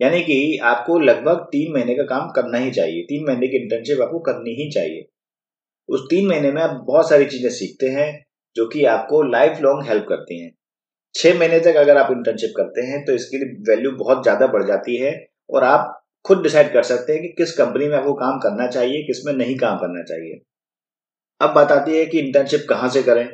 यानी 0.00 0.20
कि 0.22 0.56
आपको 0.64 0.98
लगभग 0.98 1.40
तीन 1.52 1.72
महीने 1.72 1.94
का 1.94 2.02
काम 2.02 2.30
करना 2.30 2.58
ही 2.58 2.70
चाहिए। 2.70 3.02
तीन 3.02 3.26
महीने 3.26 3.48
की 3.48 3.56
इंटर्नशिप 3.56 4.00
आपको 4.00 4.18
करनी 4.18 4.54
ही 4.54 4.70
चाहिए। 4.70 5.06
उस 5.88 6.06
तीन 6.10 6.26
महीने 6.26 6.52
में 6.52 6.62
आप 6.62 6.84
बहुत 6.86 7.08
सारी 7.08 7.24
चीज़ें 7.24 7.50
सीखते 7.50 7.88
हैं, 7.88 8.24
जो 8.56 8.66
कि 8.66 8.84
आपको 8.84 9.22
लाइफ 9.22 9.60
लॉन्ग 9.60 9.86
हेल्प 9.88 10.06
करती 10.08 10.40
हैं। 10.40 10.50
छह 11.14 11.38
महीने 11.38 11.58
तक 11.60 11.76
अगर 11.76 11.96
आप 11.96 12.10
इंटर्नशिप 12.12 12.52
करते 12.56 12.80
हैं 12.80 13.04
तो 13.04 13.12
इसकी 13.12 13.38
वैल्यू 13.70 13.90
बहुत 13.90 14.22
ज़्यादा 14.22 14.46
बढ़ 14.46 14.66
जाती 14.66 14.96
है 14.96 15.12
और 15.50 15.64
आप 15.64 15.96
खुद 16.24 16.42
डिसाइड 16.42 16.72
कर 16.72 16.82
सकते 16.82 17.12
हैं 17.12 17.22
कि 17.22 17.28
किस 17.28 17.52
कंपनी 17.52 17.88
में 17.88 17.96
आपको 17.96 18.12
काम 18.14 18.38
करना 18.38 18.66
चाहिए 18.66 19.02
किसमें 19.02 19.32
नहीं 19.32 19.56
काम 19.58 19.76
करना 19.78 20.02
चाहिए। 20.02 20.40
अब 21.40 21.54
बात 21.54 21.72
आती 21.72 21.98
है 21.98 22.06
कि 22.06 22.18
इंटर्नशिप 22.18 22.66
कहाँ 22.68 22.88
से 22.88 23.02
करें? 23.02 23.26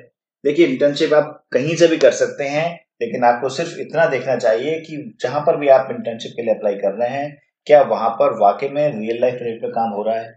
देखिए 0.45 0.67
इंटर्नशिप 0.67 1.13
आप 1.15 1.47
कहीं 1.53 1.77
से 1.77 1.87
भी 1.89 1.97
कर 1.97 2.11
सकते 2.13 2.45
हैं 2.45 2.86
लेकिन 3.03 3.25
आपको 3.25 3.49
सिर्फ़ 3.49 3.81
इतना 3.81 4.07
देखना 4.07 4.37
चाहिए 4.37 4.81
कि 4.81 5.17
जहाँ 5.21 5.41
पर 5.41 5.57
भी 5.57 5.69
आप 5.69 5.89
इंटर्नशिप 5.91 6.33
के 6.37 6.43
लिए 6.43 6.55
अप्लाई 6.55 6.75
कर 6.75 6.93
रहे 6.93 7.09
हैं, 7.09 7.43
क्या 7.67 7.83
वहाँ 7.83 8.11
पर 8.11 8.39
वाकई 8.39 8.69
में 8.69 8.99
रियल 8.99 9.21
लाइफ 9.21 9.35
प्रोजेक्ट 9.35 9.63
पर 9.63 9.69
काम 9.69 9.91
हो 9.91 10.03
रहा 10.03 10.17
है? 10.17 10.35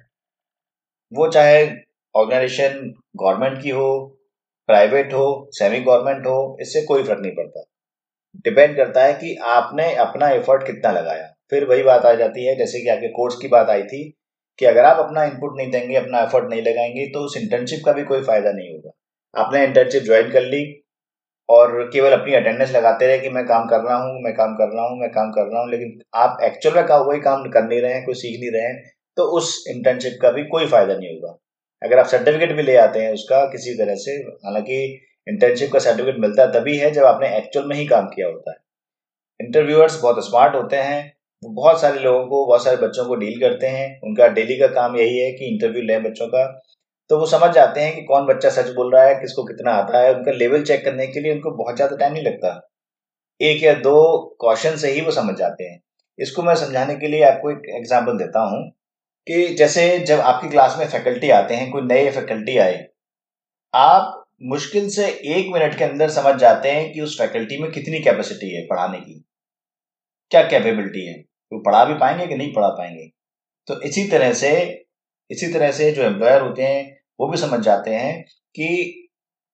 वो 1.14 1.28
चाहे 1.28 1.70
ऑर्गेनाइजेशन 2.16 2.94
गवर्नमेंट 3.16 3.64
की 3.64 3.70
हो 3.70 4.16
प्राइवेट 4.68 5.14
हो 5.14 5.50
सेमी 5.54 5.80
गवर्नमेंट 5.80 6.26
हो, 6.26 6.58
इससे 6.62 6.82
कोई 6.82 7.04
फ़र्क 7.04 7.20
नहीं 7.22 7.32
पड़ता। 7.32 7.64
डिपेंड 8.38 8.78
करता 8.78 9.04
है 9.04 9.14
कि 9.14 9.36
आपने 9.36 9.96
अपना 9.96 10.30
एफर्ट 10.30 10.66
कितना 10.66 10.92
लगाया। 10.92 11.34
फिर 11.50 11.66
वही 11.66 11.84
बात 11.84 12.06
आ 12.06 12.14
जाती 12.14 12.46
है, 12.46 12.56
जैसे 12.56 12.82
कि 12.82 12.90
आपके 12.90 13.08
कोर्स 13.08 13.36
की 13.36 13.48
बात 13.48 13.70
आई 13.70 13.84
थी, 13.84 14.18
कि 14.60 14.66
अगर 14.66 14.86
आप 14.86 15.06
अपना 15.06 15.24
इनपुट 15.24 15.58
नहीं 15.58 15.72
देंगे, 15.72 15.96
अपना 15.96 16.20
एफर्ट 16.20 16.50
नहीं 16.50 16.62
लगाएँगे 16.62 17.06
तो 17.06 17.20
उस 17.20 17.38
इंटर्नशिप 17.38 17.80
का 17.86 17.92
भी 17.92 18.04
कोई 18.04 18.22
फ़ायदा 18.22 18.52
नहीं 18.52 18.74
होगा। 18.74 18.92
आपने 19.42 19.64
इंटर्नशिप 19.64 20.04
ज्वाइन 20.04 20.32
कर 20.32 20.42
ली 20.42 20.79
और 21.50 21.90
केवल 21.94 22.12
अपनी 22.12 22.34
अटेंडेंस 22.34 22.72
लगाते 22.72 23.08
रहे 23.08 23.20
कि 23.20 23.30
मैं 23.30 23.46
काम 23.46 23.68
कर 23.68 23.80
रहा 23.80 23.98
हूँ, 23.98 24.22
मैं 24.24 24.34
काम 24.34 24.54
कर 24.56 24.74
रहा 24.76 24.88
हूँ, 24.88 25.00
मैं 25.00 25.10
काम 25.10 25.32
कर 25.32 25.52
रहा 25.52 25.62
हूँ, 25.62 25.70
लेकिन 25.72 26.00
आप 26.16 26.38
एक्चुअल 26.44 26.76
में 26.76 26.86
का 26.88 26.98
वही 27.00 27.20
काम 27.20 27.44
कर 27.50 27.64
नहीं 27.64 27.82
रहे 27.82 27.94
हैं, 27.94 28.06
कोई 28.06 28.16
सीख 28.16 28.40
नहीं 28.40 28.52
रहे 28.52 28.62
हैं 28.64 28.92
तो 29.18 29.24
उस 29.38 29.64
इंटर्नशिप 29.70 30.18
का 30.22 30.32
भी 30.32 30.44
कोई 30.48 30.68
फ़ायदा 30.68 30.96
नहीं 30.96 31.10
होगा। 31.10 31.38
अगर 31.82 32.00
आप 32.00 32.06
सर्टिफिकेट 32.06 32.52
भी 32.56 32.64
ले 32.64 32.76
आते 32.78 33.00
हैं 33.00 33.14
उसका 33.14 33.44
किसी 33.46 33.74
तरह 33.76 33.96
से, 33.96 34.12
हालाँकि 34.46 34.84
इंटर्नशिप 35.28 35.72
का 35.74 35.80
सर्टिफिकेट 35.80 36.20
मिलता 36.20 36.44
है 36.44 36.52
तभी 36.52 36.78
है 36.78 36.92
जब 36.92 37.06
आपने 37.06 37.36
एक्चुअल 37.38 37.66
में 37.66 37.76
ही 37.76 37.86
काम 37.86 38.06
किया 38.06 38.28
होता 38.28 38.52
है। 38.52 38.58
इंटरव्यूअर्स 39.40 40.02
बहुत 40.02 40.26
स्मार्ट 40.28 40.56
होते 40.56 40.76
हैं 40.76 41.02
वो 41.44 41.50
बहुत 41.52 41.82
सारे 41.82 42.00
लोगों 42.00 42.26
को, 42.28 42.46
बहुत 42.46 42.64
सारे 42.64 42.78
बच्चों 42.78 43.06
को 43.06 43.16
डील 43.16 43.40
करते 43.40 43.68
हैं, 43.68 44.00
उनका 44.04 44.28
डेली 44.28 44.58
का 44.58 44.68
काम 44.68 44.96
यही 44.98 45.18
है 45.18 45.32
कि 45.32 45.46
इंटरव्यू 45.46 45.82
लें 45.82 46.04
बच्चों 46.04 46.28
का 46.28 46.42
तो 47.10 47.20
वो 47.20 47.26
समझ 47.26 47.50
जाते 47.52 47.82
हैं 47.82 47.96
कि 47.96 48.02
कौन 48.02 48.26
बच्चा 48.26 48.50
सच 48.50 48.70
बोल 48.70 48.94
रहा 48.96 49.04
है, 49.04 49.14
किसको 49.16 49.44
कितना 49.44 49.72
आता 49.72 50.00
है। 50.00 50.14
उनका 50.16 50.32
लेवल 50.32 50.64
चेक 50.64 50.84
करने 50.86 51.08
के 51.08 51.20
लिए 51.20 51.34
उनको 51.34 51.52
बहुत 51.52 51.76
ज़्यादा 51.76 51.96
टाइम 51.96 52.14
नहीं 52.14 52.24
लगता। 52.24 52.70
एक 53.42 53.64
या 53.64 53.74
दो 53.74 54.18
क्वेश्चन 54.42 54.76
से 54.76 54.92
ही 54.92 55.02
वो 55.02 55.12
समझ 55.12 55.36
जाते 55.36 55.64
हैं। 55.64 55.82
इसको 56.20 56.44
मैं 56.44 56.56
समझाने 56.56 56.96
के 56.96 57.08
लिए 57.08 57.24
आपको 57.24 57.52
एक 57.52 57.62
एग्ज़ाम्पल 57.70 58.18
देता 58.18 58.40
हूँ 58.40 58.70
कि 59.28 59.56
जैसे 59.56 60.00
जब 60.00 60.20
आपकी 60.20 60.50
क्लास 60.50 60.76
में 60.80 60.88
फैकल्टी 60.88 61.30
आते 61.30 61.56
हैं, 61.56 61.72
कोई 61.72 61.82
नए 61.82 62.10
फैकल्टी 62.12 62.58
आए, 62.58 62.88
आप 63.74 64.16
मुश्किल 64.44 64.90
से 64.90 65.08
एक 65.08 65.54
मिनट 65.54 65.78
के 65.78 65.84
अंदर 65.84 66.10
समझ 66.10 66.36
जाते 66.36 66.70
हैं 66.70 66.92
कि 66.94 67.02
उस 67.02 67.18
फैकल्टी 67.22 67.58
में 67.58 67.72
कितनी 67.72 68.00
कैपेसिटी 68.00 68.54
है 68.56 68.66
पढ़ाने 68.66 69.00
की। 69.00 69.24
क्या 70.32 70.42
कैपेबिलिटी 70.44 71.06
है? 71.06 71.20
वो 71.52 71.60
पढ़ा 71.60 71.84
भी 71.86 71.94
पाएँगे 71.94 72.28
कि 72.28 72.36
नहीं 72.36 72.54
पढ़ा 72.54 72.68
पाएँगे? 72.68 73.08
तो 73.68 73.82
इसी 73.82 74.08
तरह 74.08 74.34
से, 74.34 74.52
इसी 75.30 75.54
तरह 75.54 75.72
से 75.72 75.92
जो 75.92 76.04
एम्प्लॉयर 76.04 76.42
होते 76.42 76.64
हैं 76.64 76.99
वो 77.20 77.28
भी 77.28 77.38
समझ 77.38 77.60
जाते 77.60 77.92
हैं 77.92 78.22
कि 78.56 78.68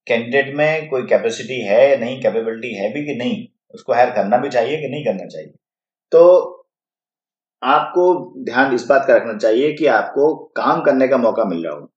कैंडिडेट 0.07 0.55
में 0.55 0.87
कोई 0.89 1.03
कैपेसिटी 1.03 1.61
है 1.61 1.89
या 1.91 1.97
नहीं 1.97 2.21
कैपेबिलिटी 2.21 2.73
है 2.73 2.93
भी 2.93 3.05
कि 3.05 3.15
नहीं, 3.15 3.47
उसको 3.73 3.93
हायर 3.93 4.09
करना 4.09 4.37
भी 4.37 4.49
चाहिए 4.49 4.77
कि 4.77 4.87
नहीं 4.87 5.05
करना 5.05 5.25
चाहिए। 5.27 5.53
तो 6.11 6.21
आपको 7.61 8.03
ध्यान 8.45 8.73
इस 8.75 8.85
बात 8.85 9.05
का 9.07 9.15
रखना 9.15 9.37
चाहिए 9.37 9.73
कि 9.73 9.85
आपको 9.85 10.33
काम 10.55 10.81
करने 10.81 11.07
का 11.07 11.17
मौका 11.17 11.45
मिल 11.45 11.65
रहा 11.65 11.73
हो। 11.75 11.91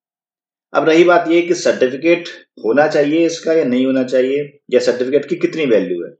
अब 0.72 0.88
रही 0.88 1.04
बात 1.04 1.28
यह 1.28 1.46
कि 1.48 1.54
सर्टिफिकेट 1.54 2.28
होना 2.64 2.86
चाहिए 2.88 3.26
इसका 3.26 3.52
या 3.52 3.64
नहीं 3.64 3.86
होना 3.86 4.04
चाहिए, 4.04 4.60
या 4.70 4.80
सर्टिफिकेट 4.80 5.28
की 5.28 5.36
कितनी 5.36 5.66
वैल्यू 5.66 6.04
है। 6.04 6.10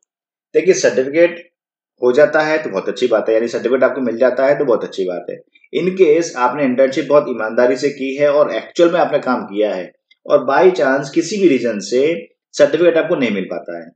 देखिए 0.55 0.75
सर्टिफिकेट 0.75 1.51
हो 2.03 2.13
जाता 2.13 2.41
है 2.41 2.63
तो 2.63 2.71
बहुत 2.71 2.89
अच्छी 2.89 3.07
बात 3.07 3.29
है, 3.29 3.35
यानी 3.35 3.49
सर्टिफिकेट 3.49 3.85
आपको 3.85 4.01
मिल 4.01 4.19
जाता 4.19 4.47
है 4.47 4.59
तो 4.59 4.65
बहुत 4.65 4.85
अच्छी 4.85 5.05
बात 5.05 5.27
है। 5.31 5.37
इन 5.73 5.91
केस 5.91 6.33
आपने 6.37 6.65
इंटर्नशिप 6.65 7.07
बहुत 7.09 7.27
ईमानदारी 7.29 7.77
से 7.77 7.89
की 7.91 8.15
है 8.17 8.33
और 8.33 8.55
एक्चुअल 8.55 8.93
में 8.93 8.99
आपने 9.01 9.19
काम 9.19 9.45
किया 9.45 9.75
है 9.75 9.91
और 10.27 10.45
बाई 10.45 10.71
चांस 10.71 11.11
किसी 11.11 11.37
भी 11.37 11.49
रीजन 11.49 11.79
से 11.81 12.03
सर्टिफिकेट 12.55 12.97
आपको 12.97 13.17
नहीं 13.17 13.31
मिल 13.31 13.45
पाता 13.45 13.79
है 13.79 13.87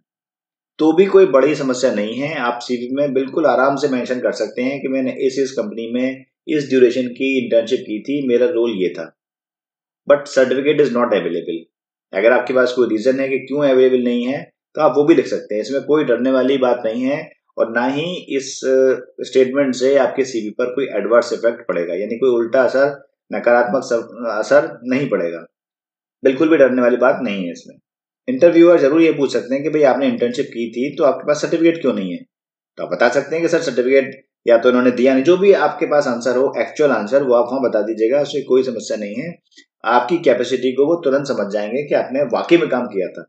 तो 0.79 0.93
भी 0.93 1.07
कोई 1.07 1.26
बड़ी 1.26 1.55
समस्या 1.55 1.93
नहीं 1.95 2.14
है। 2.14 2.35
आप 2.37 2.59
सीवी 2.62 2.88
में 2.97 3.12
बिल्कुल 3.14 3.47
आराम 3.47 3.76
से 3.76 3.88
मेंशन 3.88 4.21
कर 4.21 4.33
सकते 4.33 4.62
हैं 4.62 4.81
कि 4.81 4.88
मैंने 4.88 5.12
इस 5.26 5.38
इस 5.38 5.52
कंपनी 5.52 5.91
में 5.93 6.25
इस 6.49 6.69
ड्यूरेशन 6.69 7.09
की 7.09 7.29
इंटर्नशिप 7.38 7.81
की 7.81 7.99
थी, 8.02 8.26
मेरा 8.29 8.47
रोल 8.47 8.71
ये 8.83 8.88
था। 8.88 9.05
But 10.09 10.26
certificate 10.26 10.81
is 10.81 10.93
not 10.95 11.14
available 11.14 11.64
अगर 12.12 12.33
आपके 12.33 12.55
पास 12.55 12.73
कोई 12.73 12.88
रीजन 12.88 13.21
है 13.21 13.29
कि 13.29 13.38
क्यों 13.38 13.61
अवेलेबल 13.64 14.05
नहीं 14.05 14.25
है 14.26 14.43
तो 14.76 14.81
आप 14.81 14.95
वो 14.97 15.05
भी 15.05 15.14
लिख 15.14 15.26
सकते 15.26 15.55
हैं। 15.55 15.62
इसमें 15.62 15.83
कोई 15.83 16.05
डरने 16.05 16.31
वाली 16.31 16.59
बात 16.59 16.83
नहीं 16.85 17.02
है। 17.02 17.21
और 17.56 17.71
ना 17.71 17.87
ही 17.87 18.04
इस 18.37 18.61
स्टेटमेंट 19.23 19.75
से 19.75 19.97
आपके 19.99 20.25
सीवी 20.25 20.50
पर 20.50 20.75
कोई 20.75 20.87
एडवर्स 20.99 21.32
इफ़ेक्ट 21.32 21.66
पड़ेगा, 21.68 21.94
यानी 21.94 22.16
कोई 22.18 22.30
उल्टा 22.35 22.62
असर, 22.62 22.94
नकारात्मक 23.30 23.82
असर 24.30 24.68
नहीं 24.85 25.09
पड़ेगा। 25.11 25.44
बिल्कुल 26.23 26.49
भी 26.49 26.56
डरने 26.56 26.82
वाली 26.82 26.97
बात 26.99 27.18
नहीं 27.23 27.44
है 27.44 27.52
इसमें। 27.52 27.76
इंटरव्यूअर 28.28 28.78
ज़रूर 28.80 29.02
ये 29.02 29.12
पूछ 29.12 29.32
सकते 29.32 29.54
हैं 29.54 29.62
कि 29.62 29.71
भाई 29.71 29.82
आपने 29.85 30.06
इंटर्नशिप 30.06 30.47
की 30.49 30.68
थी 30.73 30.94
तो 30.97 31.04
आपके 31.04 31.26
पास 31.28 31.40
सर्टिफिकेट 31.42 31.80
क्यों 31.80 31.92
नहीं 31.94 32.12
है? 32.12 32.18
तो 32.78 32.85
आप 32.85 32.92
बता 32.92 33.09
सकते 33.09 33.35
हैं 33.37 33.42
कि 33.44 33.49
सर 33.49 33.61
सर्टिफिकेट 33.62 34.21
या 34.47 34.59
तो 34.59 34.68
इन्होंने 34.68 34.90
दिया 34.90 35.14
नहीं। 35.14 35.25
जो 35.25 35.37
भी 35.37 35.52
आपके 35.61 35.87
पास 35.87 36.06
आंसर 36.06 36.37
हो 36.37 36.52
एक्चुअल 36.61 36.90
आंसर 36.90 37.23
वो 37.23 37.35
आप 37.35 37.49
वहाँ 37.50 37.62
बता 37.62 37.82
दीजिएगा, 37.82 38.21
उससे 38.21 38.42
कोई 38.42 38.62
समस्या 38.62 38.97
नहीं 38.97 39.14
है। 39.14 39.35
आपकी 39.85 40.18
कैपेसिटी 40.21 40.73
को 40.73 40.87
वो 40.87 40.94
तुरंत 41.04 41.26
समझ 41.26 41.47
जाएँगे 41.52 41.82
कि 41.82 41.94
आपने 41.94 42.23
वाकई 42.32 42.56
में 42.56 42.68
काम 42.68 42.87
किया 42.87 43.09
था। 43.09 43.25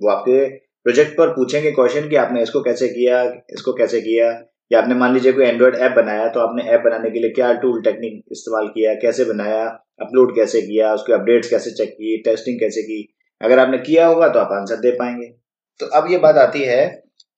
वो 0.00 0.10
आपके 0.10 0.46
प्रोजेक्ट 0.86 1.12
पर 1.12 1.28
पूछेंगे 1.28 1.70
क्वेश्चन 1.72 2.08
कि 2.08 2.16
आपने 2.16 2.42
इसको 2.42 2.60
कैसे 2.62 2.88
किया, 2.88 3.22
इसको 3.50 3.72
कैसे 3.72 4.00
किया? 4.00 4.28
या 4.70 4.78
आपने 4.78 4.94
मान 4.94 5.14
लीजिए 5.14 5.32
कोई 5.32 5.44
एंड्रॉइड 5.44 5.74
ऐप 5.76 5.92
बनाया 5.92 6.28
तो 6.28 6.40
आपने 6.40 6.62
ऐप 6.72 6.80
बनाने 6.80 7.10
के 7.10 7.18
लिए 7.18 7.30
क्या 7.30 7.52
टूल 7.54 7.82
टेक्निक 7.82 8.22
इस्तेमाल 8.32 8.66
किया, 8.68 8.94
कैसे 8.94 9.24
बनाया 9.24 9.64
अपलोड 10.00 10.34
कैसे 10.36 10.62
किया, 10.62 10.92
उसके 10.94 11.12
अपडेट्स 11.12 11.50
कैसे 11.50 11.70
चेक 11.70 11.90
की 11.90 12.16
टेस्टिंग 12.24 12.58
कैसे 12.60 12.82
की? 12.82 13.14
अगर 13.40 13.58
आपने 13.58 13.78
किया 13.78 14.06
होगा 14.06 14.28
तो 14.28 14.38
आप 14.38 14.52
आंसर 14.52 14.76
दे 14.76 14.90
पाएँगे। 14.92 15.26
तो 15.80 15.86
अब 15.98 16.10
ये 16.10 16.18
बात 16.18 16.36
आती 16.38 16.62
है 16.64 16.86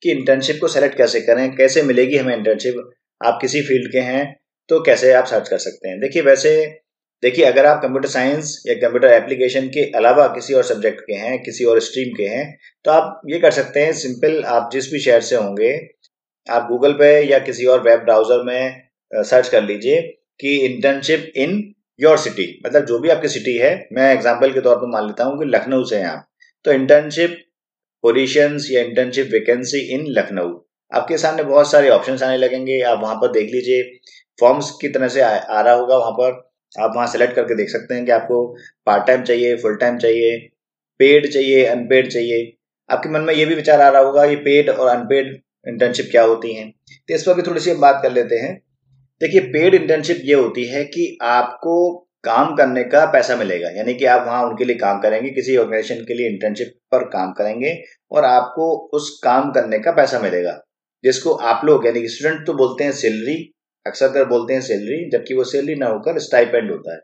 कि 0.02 0.10
इंटर्नशिप 0.10 0.58
को 0.60 0.68
सेलेक्ट 0.68 0.96
कैसे 0.96 1.20
करें, 1.20 1.56
कैसे 1.56 1.82
मिलेगी 1.82 2.16
हमें 2.16 2.36
इंटर्नशिप 2.36 2.90
आप 3.20 3.38
किसी 3.40 3.62
फ़ील्ड 3.62 3.90
के 3.92 3.98
हैं 4.02 4.24
तो 4.68 4.80
कैसे 4.82 5.12
आप 5.12 5.24
सर्च 5.26 5.48
कर 5.48 5.58
सकते 5.58 5.88
हैं? 5.88 5.98
देखिए, 6.00 6.22
वैसे 6.22 6.52
देखिए 7.22 7.44
अगर 7.44 7.66
आप 7.66 7.80
कंप्यूटर 7.82 8.08
साइंस 8.08 8.62
या 8.66 8.74
कंप्यूटर 8.74 9.08
एप्लीकेशन 9.08 9.66
के 9.68 9.84
अलावा 9.96 10.26
किसी 10.26 10.54
और 10.54 10.62
सब्जेक्ट 10.62 11.00
के 11.00 11.14
हैं 11.14 11.42
किसी 11.42 11.64
और 11.64 11.80
स्ट्रीम 11.80 12.14
के 12.16 12.26
हैं 12.26 12.44
तो 12.84 12.90
आप 12.90 13.20
ये 13.26 13.38
कर 13.38 13.50
सकते 13.50 13.80
हैं 13.80 13.92
सिंपल 13.92 14.42
आप 14.44 14.70
जिस 14.72 14.90
भी 14.92 14.98
शहर 14.98 15.20
से 15.20 15.36
होंगे 15.36 15.74
आप 16.46 16.66
गूगल 16.70 16.92
पे 16.92 17.10
या 17.22 17.38
किसी 17.38 17.66
और 17.66 17.82
वेब 17.82 18.00
ब्राउज़र 18.00 18.42
में 18.42 18.82
सर्च 19.10 19.48
कर 19.48 19.62
लीजिए 19.62 20.00
कि 20.40 20.56
इंटर्नशिप 20.66 21.32
इन 21.36 21.62
योर 22.00 22.18
सिटी 22.18 22.46
मतलब 22.66 22.84
जो 22.86 22.98
भी 22.98 23.08
आपकी 23.08 23.28
सिटी 23.28 23.56
है 23.58 23.74
मैं 23.92 24.12
एग्ज़ाम्पल 24.14 24.52
के 24.52 24.60
तौर 24.60 24.76
पर 24.76 24.86
मान 24.86 25.06
लेता 25.06 25.24
हूँ 25.24 25.38
कि 25.38 25.44
लखनऊ 25.46 25.84
से 25.84 25.96
हैं 25.96 26.06
आप। 26.06 26.26
तो 26.64 26.72
इंटर्नशिप 26.72 27.36
पोजिशन 28.04 28.58
या 28.70 28.82
इंटर्नशिप 28.82 29.28
वैकेंसी 29.32 29.80
इन 29.94 30.04
लखनऊ। 30.08 30.54
आपके 30.92 31.18
सामने 31.18 31.42
बहुत 31.42 31.70
सारे 31.70 31.88
ऑप्शन 31.90 32.24
आने 32.24 32.36
लगेंगे 32.36 32.80
आप 32.82 33.00
वहाँ 33.02 33.14
पर 33.16 33.32
देख 33.32 33.50
लीजिए। 33.52 33.82
फॉर्म्स 34.38 34.70
की 34.80 34.88
तरह 34.88 35.08
से 35.08 35.20
आ, 35.20 35.28
आ 35.28 35.60
रहा 35.60 35.74
होगा 35.74 35.96
वहाँ 35.96 36.12
पर। 36.12 36.49
आप 36.74 36.92
वहाँ 36.96 37.06
सेलेक्ट 37.06 37.34
करके 37.34 37.54
देख 37.54 37.68
सकते 37.68 37.94
हैं 37.94 38.04
कि 38.04 38.12
आपको 38.12 38.46
पार्ट 38.86 39.06
टाइम 39.06 39.22
चाहिए 39.22 39.56
फुल 39.56 39.76
टाइम 39.76 39.98
चाहिए 39.98 40.38
पेड 41.00 41.30
चाहिए 41.32 41.64
अनपेड 41.66 42.10
चाहिए। 42.10 42.52
आपके 42.90 43.08
मन 43.08 43.20
में 43.20 43.34
ये 43.34 43.44
भी 43.44 43.54
विचार 43.54 43.80
आ 43.80 43.88
रहा 43.88 44.02
होगा 44.02 44.24
ये 44.24 44.36
पेड 44.38 44.70
और 44.70 44.88
अनपेड 44.88 45.38
इंटर्नशिप 45.66 46.08
क्या 46.10 46.22
होती 46.22 46.54
हैं? 46.54 46.70
तो 47.08 47.14
इस 47.14 47.22
पर 47.22 47.34
भी 47.34 47.42
थोड़ी 47.42 47.60
सी 47.60 47.70
हम 47.70 47.80
बात 47.80 48.00
कर 48.02 48.12
लेते 48.12 48.36
हैं। 48.36 48.54
देखिए 49.20 49.40
पेड 49.52 49.74
इंटर्नशिप 49.74 50.20
ये 50.24 50.34
होती 50.34 50.64
है 50.64 50.84
कि 50.84 51.16
आपको 51.22 52.06
काम 52.24 52.54
करने 52.56 52.82
का 52.84 53.04
पैसा 53.12 53.36
मिलेगा। 53.36 53.68
यानी 53.70 53.94
कि 53.94 54.04
आप 54.04 54.26
वहाँ 54.26 54.42
उनके 54.44 54.64
लिए 54.64 54.76
काम 54.76 55.00
करेंगे, 55.00 55.30
किसी 55.30 55.56
ऑर्गेनाइजेशन 55.56 56.02
के 56.04 56.14
लिए 56.14 56.28
इंटर्नशिप 56.28 56.74
पर 56.92 57.04
काम 57.08 57.32
करेंगे 57.32 57.76
और 58.12 58.24
आपको 58.24 58.72
उस 58.94 59.18
काम 59.24 59.50
करने 59.52 59.78
का 59.78 59.92
पैसा 59.92 60.18
मिलेगा, 60.18 60.58
जिसको 61.04 61.32
आप 61.32 61.64
लोग, 61.64 61.86
यानी 61.86 62.00
कि 62.00 62.08
स्टूडेंट 62.08 62.46
तो 62.46 62.52
बोलते 62.54 62.84
हैं 62.84 62.92
सैलरी 62.92 63.36
अक्सर 63.86 64.08
कर 64.08 64.24
बोलते 64.28 64.54
हैं 64.54 64.60
सैलरी 64.60 65.08
जबकि 65.10 65.34
वो 65.34 65.44
सैलरी 65.44 65.74
ना 65.74 65.86
होकर 65.86 66.18
स्टाइपेंड 66.20 66.70
होता 66.70 66.94
है। 66.94 67.00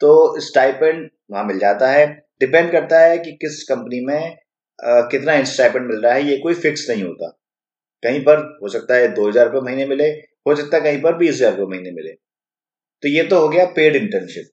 तो 0.00 0.40
स्टाइपेंड 0.40 1.08
वहाँ 1.30 1.44
मिल 1.44 1.58
जाता 1.58 1.90
है। 1.90 2.06
डिपेंड 2.40 2.70
करता 2.72 3.00
है 3.00 3.18
कि 3.18 3.32
किस 3.32 3.62
कंपनी 3.64 4.00
में 4.06 4.36
आ, 4.78 5.00
कितना 5.02 5.42
स्टाइपेंड 5.44 5.86
मिल 5.86 6.00
रहा 6.00 6.12
है। 6.14 6.24
ये 6.24 6.36
कोई 6.38 6.54
फिक्स 6.56 6.88
नहीं 6.90 7.02
होता। 7.02 7.28
कहीं 8.02 8.20
पर 8.20 8.38
हो 8.62 8.68
सकता 8.68 8.94
है 8.94 9.08
दो 9.14 9.28
हज़ार 9.28 9.46
रुपये 9.46 9.60
महीने 9.64 9.86
मिले 9.86 10.08
हो 10.48 10.54
सकता 10.54 10.76
है 10.76 10.82
कहीं 10.82 11.00
पर 11.02 11.16
बीस 11.16 11.34
हज़ार 11.34 11.56
रुपये 11.56 11.70
महीने 11.70 11.90
मिले। 11.92 12.12
तो 13.02 13.08
ये 13.08 13.22
तो 13.24 13.38
हो 13.40 13.48
गया 13.48 13.64
पेड 13.76 13.96
इंटर्नशिप 13.96 14.50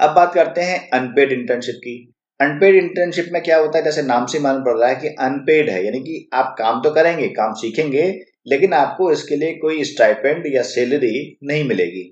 अब 0.00 0.10
बात 0.14 0.34
करते 0.34 0.60
हैं 0.60 0.78
अनपेड 0.90 1.32
इंटर्नशिप 1.32 1.76
की। 1.76 1.94
अनपेड 2.40 2.74
इंटर्नशिप 2.74 3.28
में 3.32 3.42
क्या 3.42 3.56
होता 3.58 3.78
है? 3.78 3.84
जैसे 3.84 4.02
नाम 4.02 4.26
से 4.26 4.38
मालूम 4.38 4.64
पड़ 4.64 4.76
रहा 4.78 4.88
है 4.88 4.96
कि 4.96 5.08
अनपेड 5.20 5.70
है 5.70 5.84
यानी 5.84 6.00
कि 6.00 6.28
आप 6.34 6.54
काम 6.58 6.82
तो 6.82 6.90
करेंगे 6.94 7.28
काम 7.34 7.54
सीखेंगे 7.54 8.04
लेकिन 8.46 8.72
आपको 8.72 9.10
इसके 9.12 9.36
लिए 9.36 9.54
कोई 9.56 9.84
स्टाइपेंड 9.84 10.44
या 10.46 10.62
सैलरी 10.64 11.38
नहीं 11.44 11.64
मिलेगी। 11.64 12.04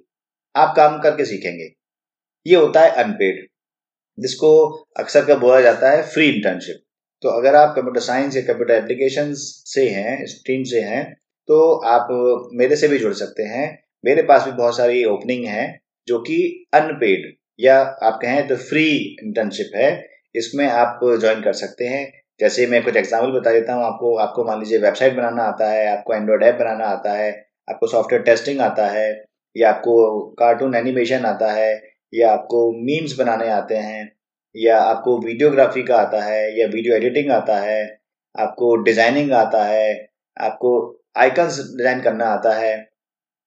आप 0.55 0.75
काम 0.77 0.99
करके 1.01 1.25
सीखेंगे। 1.25 1.69
ये 2.47 2.57
होता 2.57 2.81
है 2.81 2.91
अनपेड 3.05 3.47
जिसको 4.19 4.51
अक्सर 4.99 5.25
का 5.25 5.35
बोला 5.35 5.61
जाता 5.61 5.91
है 5.91 6.03
फ्री 6.03 6.29
इंटर्नशिप 6.29 6.83
तो 7.23 7.29
अगर 7.31 7.55
आप 7.55 7.75
कंप्यूटर 7.77 8.01
साइंस 8.01 8.37
या 8.37 8.43
कंप्यूटर 8.43 8.75
एप्लीकेशन 8.75 9.33
से 9.35 9.89
हैं 9.89 10.27
स्ट्रीम 10.27 10.63
से 10.63 10.81
हैं 10.81 11.05
तो 11.49 11.59
आप 11.87 12.09
मेरे 12.55 12.77
से 12.77 12.89
भी 12.89 12.99
जुड़ 12.99 13.13
सकते 13.15 13.43
हैं। 13.43 13.67
मेरे 14.05 14.23
पास 14.23 14.45
भी 14.45 14.53
बहुत 14.53 14.77
सारी 14.77 15.05
ओपनिंग 15.05 15.45
है, 15.45 15.79
जो 16.09 16.19
कि 16.19 16.67
अनपेड 16.75 17.33
या 17.61 17.79
आप 17.81 18.19
कहें 18.23 18.47
तो 18.49 18.57
फ्री 18.57 18.87
इंटर्नशिप 19.23 19.71
है। 19.77 19.91
इसमें 20.35 20.67
आप 20.67 21.01
ज्वाइन 21.21 21.41
कर 21.43 21.53
सकते 21.53 21.85
हैं। 21.85 22.05
जैसे 22.41 22.67
मैं 22.67 22.83
कुछ 22.85 22.97
एग्ज़ाम्पल 22.97 23.39
बता 23.39 23.53
देता 23.53 23.75
हूँ, 23.75 23.85
आपको 23.85 24.17
आपको 24.17 24.45
मान 24.45 24.59
लीजिए 24.59 24.79
वेबसाइट 24.79 25.17
बनाना 25.17 25.43
आता 25.43 25.71
है, 25.71 25.87
आपको 25.89 26.15
एंड्रॉयड 26.15 26.43
ऐप 26.43 26.55
बनाना 26.55 26.87
आता 26.87 27.13
है, 27.13 27.31
आपको 27.71 27.87
सॉफ्टवेयर 27.87 28.23
टेस्टिंग 28.23 28.61
आता 28.61 28.87
है, 28.87 29.25
या 29.57 29.71
आपको 29.71 30.21
कार्टून 30.39 30.75
एनिमेशन 30.75 31.25
आता 31.25 31.53
है, 31.53 31.71
या 32.13 32.33
आपको 32.33 32.71
मीम्स 32.85 33.19
बनाने 33.19 33.49
आते 33.51 33.77
हैं, 33.77 34.13
या 34.55 34.79
आपको 34.81 35.19
वीडियोग्राफी 35.19 35.83
का 35.83 35.97
आता 35.97 36.23
है, 36.25 36.43
या 36.61 36.67
वीडियो 36.67 36.97
एडिटिंग 36.97 37.31
आता 37.31 37.57
है, 37.61 37.81
आपको 38.35 38.75
डिज़ाइनिंग 38.77 39.33
आता 39.33 39.65
है, 39.65 40.09
आपको 40.37 40.71
आइकन्स 41.17 41.59
डिज़ाइन 41.77 42.01
करना 42.01 42.25
आता 42.27 42.53
है 42.55 42.77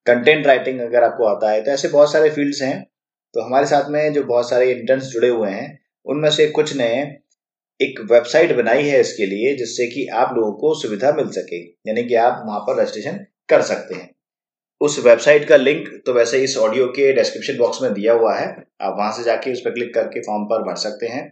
कंटेंट 0.08 0.48
राइटिंग 0.48 0.80
अगर 0.80 1.04
आपको 1.04 1.26
आता 1.26 1.50
है 1.52 1.62
तो 1.62 1.72
ऐसे 1.72 1.88
बहुत 1.88 2.12
सारे 2.12 2.30
फील्ड्स 2.30 2.62
हैं। 2.62 2.86
तो 3.34 3.42
हमारे 3.42 3.66
साथ 3.66 3.90
में 3.90 4.14
जो 4.14 4.24
बहुत 4.24 4.50
सारे 4.50 4.72
इंटर्न्स 4.72 5.04
जुड़े 5.06 5.28
हुए 5.30 5.50
हैं, 5.50 5.80
उनमें 6.06 6.30
से 6.30 6.48
कुछ 6.50 6.76
ने 6.78 6.88
एक 7.80 8.00
वेबसाइट 8.12 8.56
बनाई 8.56 8.84
है 8.84 9.00
इसके 9.00 9.26
लिए 9.26 9.56
जिससे 9.58 9.88
कि 9.88 10.06
आप 10.14 10.34
लोगों 10.36 10.52
को 10.54 10.74
सुविधा 10.82 11.12
मिल 11.12 11.30
सके, 11.32 11.58
यानी 11.88 12.04
कि 12.04 12.16
आप 12.16 12.44
वहाँ 12.48 12.60
पर 12.60 12.82
रजिस्ट्रेशन 12.82 13.20
कर 13.50 13.62
सकते 13.62 13.96
हैं। 13.96 14.10
उस 14.82 14.98
वेबसाइट 15.06 15.48
का 15.48 15.56
लिंक 15.56 15.88
तो 16.06 16.14
वैसे 16.14 16.40
इस 16.44 16.58
ऑडियो 16.58 16.88
के 16.88 17.12
डिस्क्रिप्शन 17.14 17.58
बॉक्स 17.58 17.82
में 17.82 17.94
दिया 17.94 18.14
हुआ 18.14 18.36
है। 18.36 18.48
आप 18.82 18.96
वहाँ 18.98 19.12
से 19.12 19.24
जाके 19.24 19.52
उस 19.54 19.62
पर 19.62 19.72
क्लिक 19.72 19.94
करके 19.94 20.22
फॉर्म 20.22 20.44
पर 20.46 20.64
भर 20.64 20.76
सकते 20.76 21.08
हैं। 21.08 21.32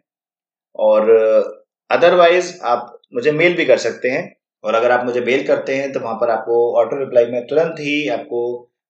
और 0.75 1.12
अदरवाइज़ 1.89 2.54
आप 2.66 3.00
मुझे 3.16 3.32
मेल 3.32 3.54
भी 3.54 3.66
कर 3.66 3.77
सकते 3.77 4.10
हैं। 4.10 4.36
और 4.63 4.75
अगर 4.75 4.92
आप 4.92 5.06
मुझे 5.06 5.22
मेल 5.22 5.46
करते 5.48 5.75
हैं 5.75 5.92
तो 5.92 6.00
वहाँ 6.00 6.16
पर 6.16 6.30
आपको 6.30 6.56
ऑटो 6.82 7.00
रिप्लाई 7.00 7.25
में 7.25 7.42
तुरंत 7.48 7.75
ही 7.80 8.08
आपको 8.10 8.39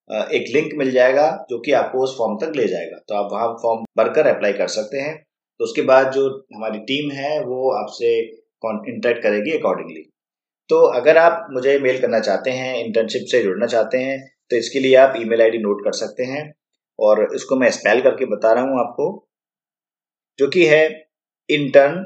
एक 0.09 0.45
लिंक 0.53 0.73
मिल 0.75 0.91
जाएगा 0.91 1.25
जो 1.49 1.59
कि 1.59 1.71
आपको 1.73 2.03
उस 2.03 2.15
फॉर्म 2.17 2.37
तक 2.37 2.55
ले 2.55 2.67
जाएगा। 2.67 2.97
तो 3.07 3.15
आप 3.15 3.31
वहाँ 3.31 3.47
फॉर्म 3.63 3.83
भरकर 3.97 4.27
अप्लाई 4.27 4.53
कर 4.53 4.67
सकते 4.67 4.97
हैं। 4.97 5.15
तो 5.59 5.63
उसके 5.65 5.81
बाद 5.83 6.11
जो 6.13 6.27
हमारी 6.55 6.79
टीम 6.79 7.11
है, 7.11 7.39
वो 7.43 7.71
आपसे 7.73 8.19
इंटरेक्ट 8.89 9.21
करेगी 9.23 9.51
अकॉर्डिंगली 9.57 10.01
तो 10.69 10.77
अगर 10.95 11.17
आप 11.17 11.47
मुझे 11.53 11.77
मेल 11.79 11.99
करना 12.01 12.19
चाहते 12.19 12.51
हैं 12.51 12.73
इंटर्नशिप 12.77 13.25
से 13.31 13.41
जुड़ना 13.43 13.65
चाहते 13.65 13.97
हैं 13.97 14.17
तो 14.51 14.55
इसके 14.55 14.79
लिए 14.79 14.95
आप 14.95 15.13
ईमेल 15.17 15.41
आईडी 15.41 15.57
नोट 15.57 15.83
कर 15.83 15.91
सकते 15.93 16.23
हैं 16.23 16.41
और 16.99 17.27
इसको 17.35 17.55
मैं 17.55 17.69
स्पेल 17.71 18.01
करके 18.01 18.25
बता 18.25 18.51
रहा 18.53 18.63
हूँ 18.63 18.79
आपको, 18.79 19.27
जो 20.39 20.47
कि 20.47 20.65
है 20.65 20.83
intern 21.49 22.03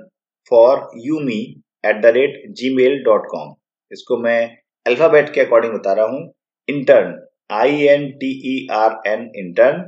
for 0.51 0.89
you 1.05 1.19
me 1.19 1.39
at 1.83 2.01
the 2.01 2.13
rate 2.17 2.43
Gmail 2.75 3.01
dot 3.03 3.25
com 3.31 3.53
इसको 3.91 4.17
मैं 4.17 4.39
अल्फ़ाबेट 4.85 5.33
के 5.33 5.41
अकॉर्डिंग 5.41 5.73
बता 5.73 5.93
रहा 5.93 6.05
हूँ. 6.05 6.31
Intern 6.67 7.19
I 7.51 7.81
N 7.87 8.09
T 8.19 8.31
E 8.53 8.67
R 8.73 8.99
N 9.07 9.29
intern 9.37 9.83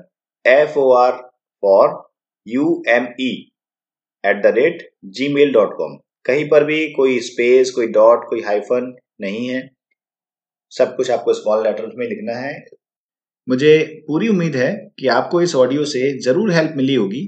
F 0.46 0.78
O 0.80 0.92
R 0.96 1.12
for 1.64 2.02
you 2.48 2.82
M 2.90 3.08
E 3.22 3.32
at 4.24 4.42
the 4.44 4.54
rate 4.56 4.90
Gmail 5.34 5.52
dot 5.54 5.74
com 5.78 5.98
कहीं 6.26 6.48
पर 6.50 6.64
भी 6.64 6.86
कोई 6.94 7.20
स्पेस 7.22 7.72
कोई 7.72 7.88
डॉट 7.90 8.30
कोई 8.30 8.42
हाइफन 8.42 8.94
नहीं 9.22 9.48
है। 9.48 9.70
सब 10.72 10.96
कुछ 10.96 11.10
आपको 11.12 11.34
स्मॉल 11.34 11.64
लेटर्स 11.64 11.94
में 11.98 12.06
लिखना 12.08 12.38
है। 12.38 12.54
मुझे 13.48 13.78
पूरी 14.08 14.28
उम्मीद 14.28 14.56
है 14.56 14.72
कि 15.00 15.08
आपको 15.10 15.42
इस 15.42 15.56
ऑडियो 15.56 15.86
से 15.86 16.02
ज़रूर 16.22 16.52
हेल्प 16.52 16.74
मिली 16.78 16.96
होगी। 16.96 17.22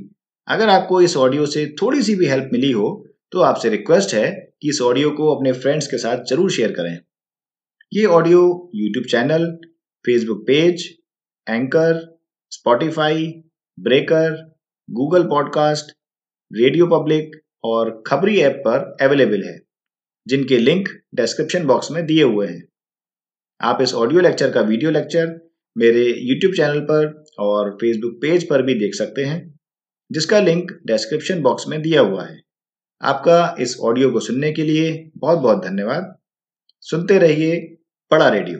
अगर 0.47 0.69
आपको 0.69 1.01
इस 1.01 1.15
ऑडियो 1.17 1.45
से 1.45 1.65
थोड़ी 1.81 2.01
सी 2.01 2.15
भी 2.15 2.25
हेल्प 2.27 2.49
मिली 2.53 2.71
हो 2.71 2.89
तो 3.31 3.41
आपसे 3.41 3.69
रिक्वेस्ट 3.69 4.13
है 4.15 4.31
कि 4.61 4.69
इस 4.69 4.81
ऑडियो 4.81 5.11
को 5.11 5.35
अपने 5.35 5.51
फ्रेंड्स 5.53 5.87
के 5.87 5.97
साथ 5.97 6.23
ज़रूर 6.29 6.51
शेयर 6.51 6.71
करें। 6.71 6.97
ये 7.91 8.05
audio 8.11 8.41
YouTube 8.75 9.05
channel 9.05 9.45
Facebook 10.05 10.43
page 10.47 10.83
Anchor 11.47 11.99
Spotify 12.51 13.25
Breaker 13.77 14.31
Google 14.89 15.23
podcast 15.29 15.95
radio 16.51 16.85
public 16.87 17.31
और 17.63 17.89
खबरी 18.07 18.37
ऐप 18.39 18.61
पर 18.65 19.05
अवेलेबल 19.05 19.43
है, 19.43 19.57
जिनके 20.27 20.57
लिंक 20.57 20.89
डिस्क्रिप्शन 21.15 21.65
बॉक्स 21.65 21.91
में 21.91 22.05
दिए 22.05 22.23
हुए 22.23 22.47
हैं। 22.47 22.61
आप 23.61 23.81
इस 23.81 23.93
ऑडियो 23.93 24.21
लेक्चर 24.21 24.51
का 24.51 24.61
वीडियो 24.61 24.91
लेक्चर 24.91 25.27
मेरे 25.75 26.03
यूट्यूब 26.19 26.53
चैनल 26.53 26.79
पर 26.81 27.25
और 27.39 27.71
फेसबुक 27.71 28.13
पेज 28.21 28.47
पर 28.49 28.61
भी 28.61 28.73
देख 28.73 28.95
सकते 28.95 29.25
हैं, 29.25 29.59
जिसका 30.11 30.39
लिंक 30.39 30.71
डिस्क्रिप्शन 30.85 31.41
बॉक्स 31.41 31.67
में 31.67 31.81
दिया 31.81 32.01
हुआ 32.01 32.25
है। 32.25 32.39
आपका 33.01 33.55
इस 33.59 33.77
ऑडियो 33.79 34.11
को 34.11 34.19
सुनने 34.19 34.51
के 34.51 34.63
लिए 34.63 35.11
बहुत 35.17 35.39
बहुत 35.39 35.65
धन्यवाद। 35.65 36.15
सुनते 36.85 37.17
रहिए 37.19 37.59
बड़ा 38.11 38.29
रेडियो। 38.29 38.59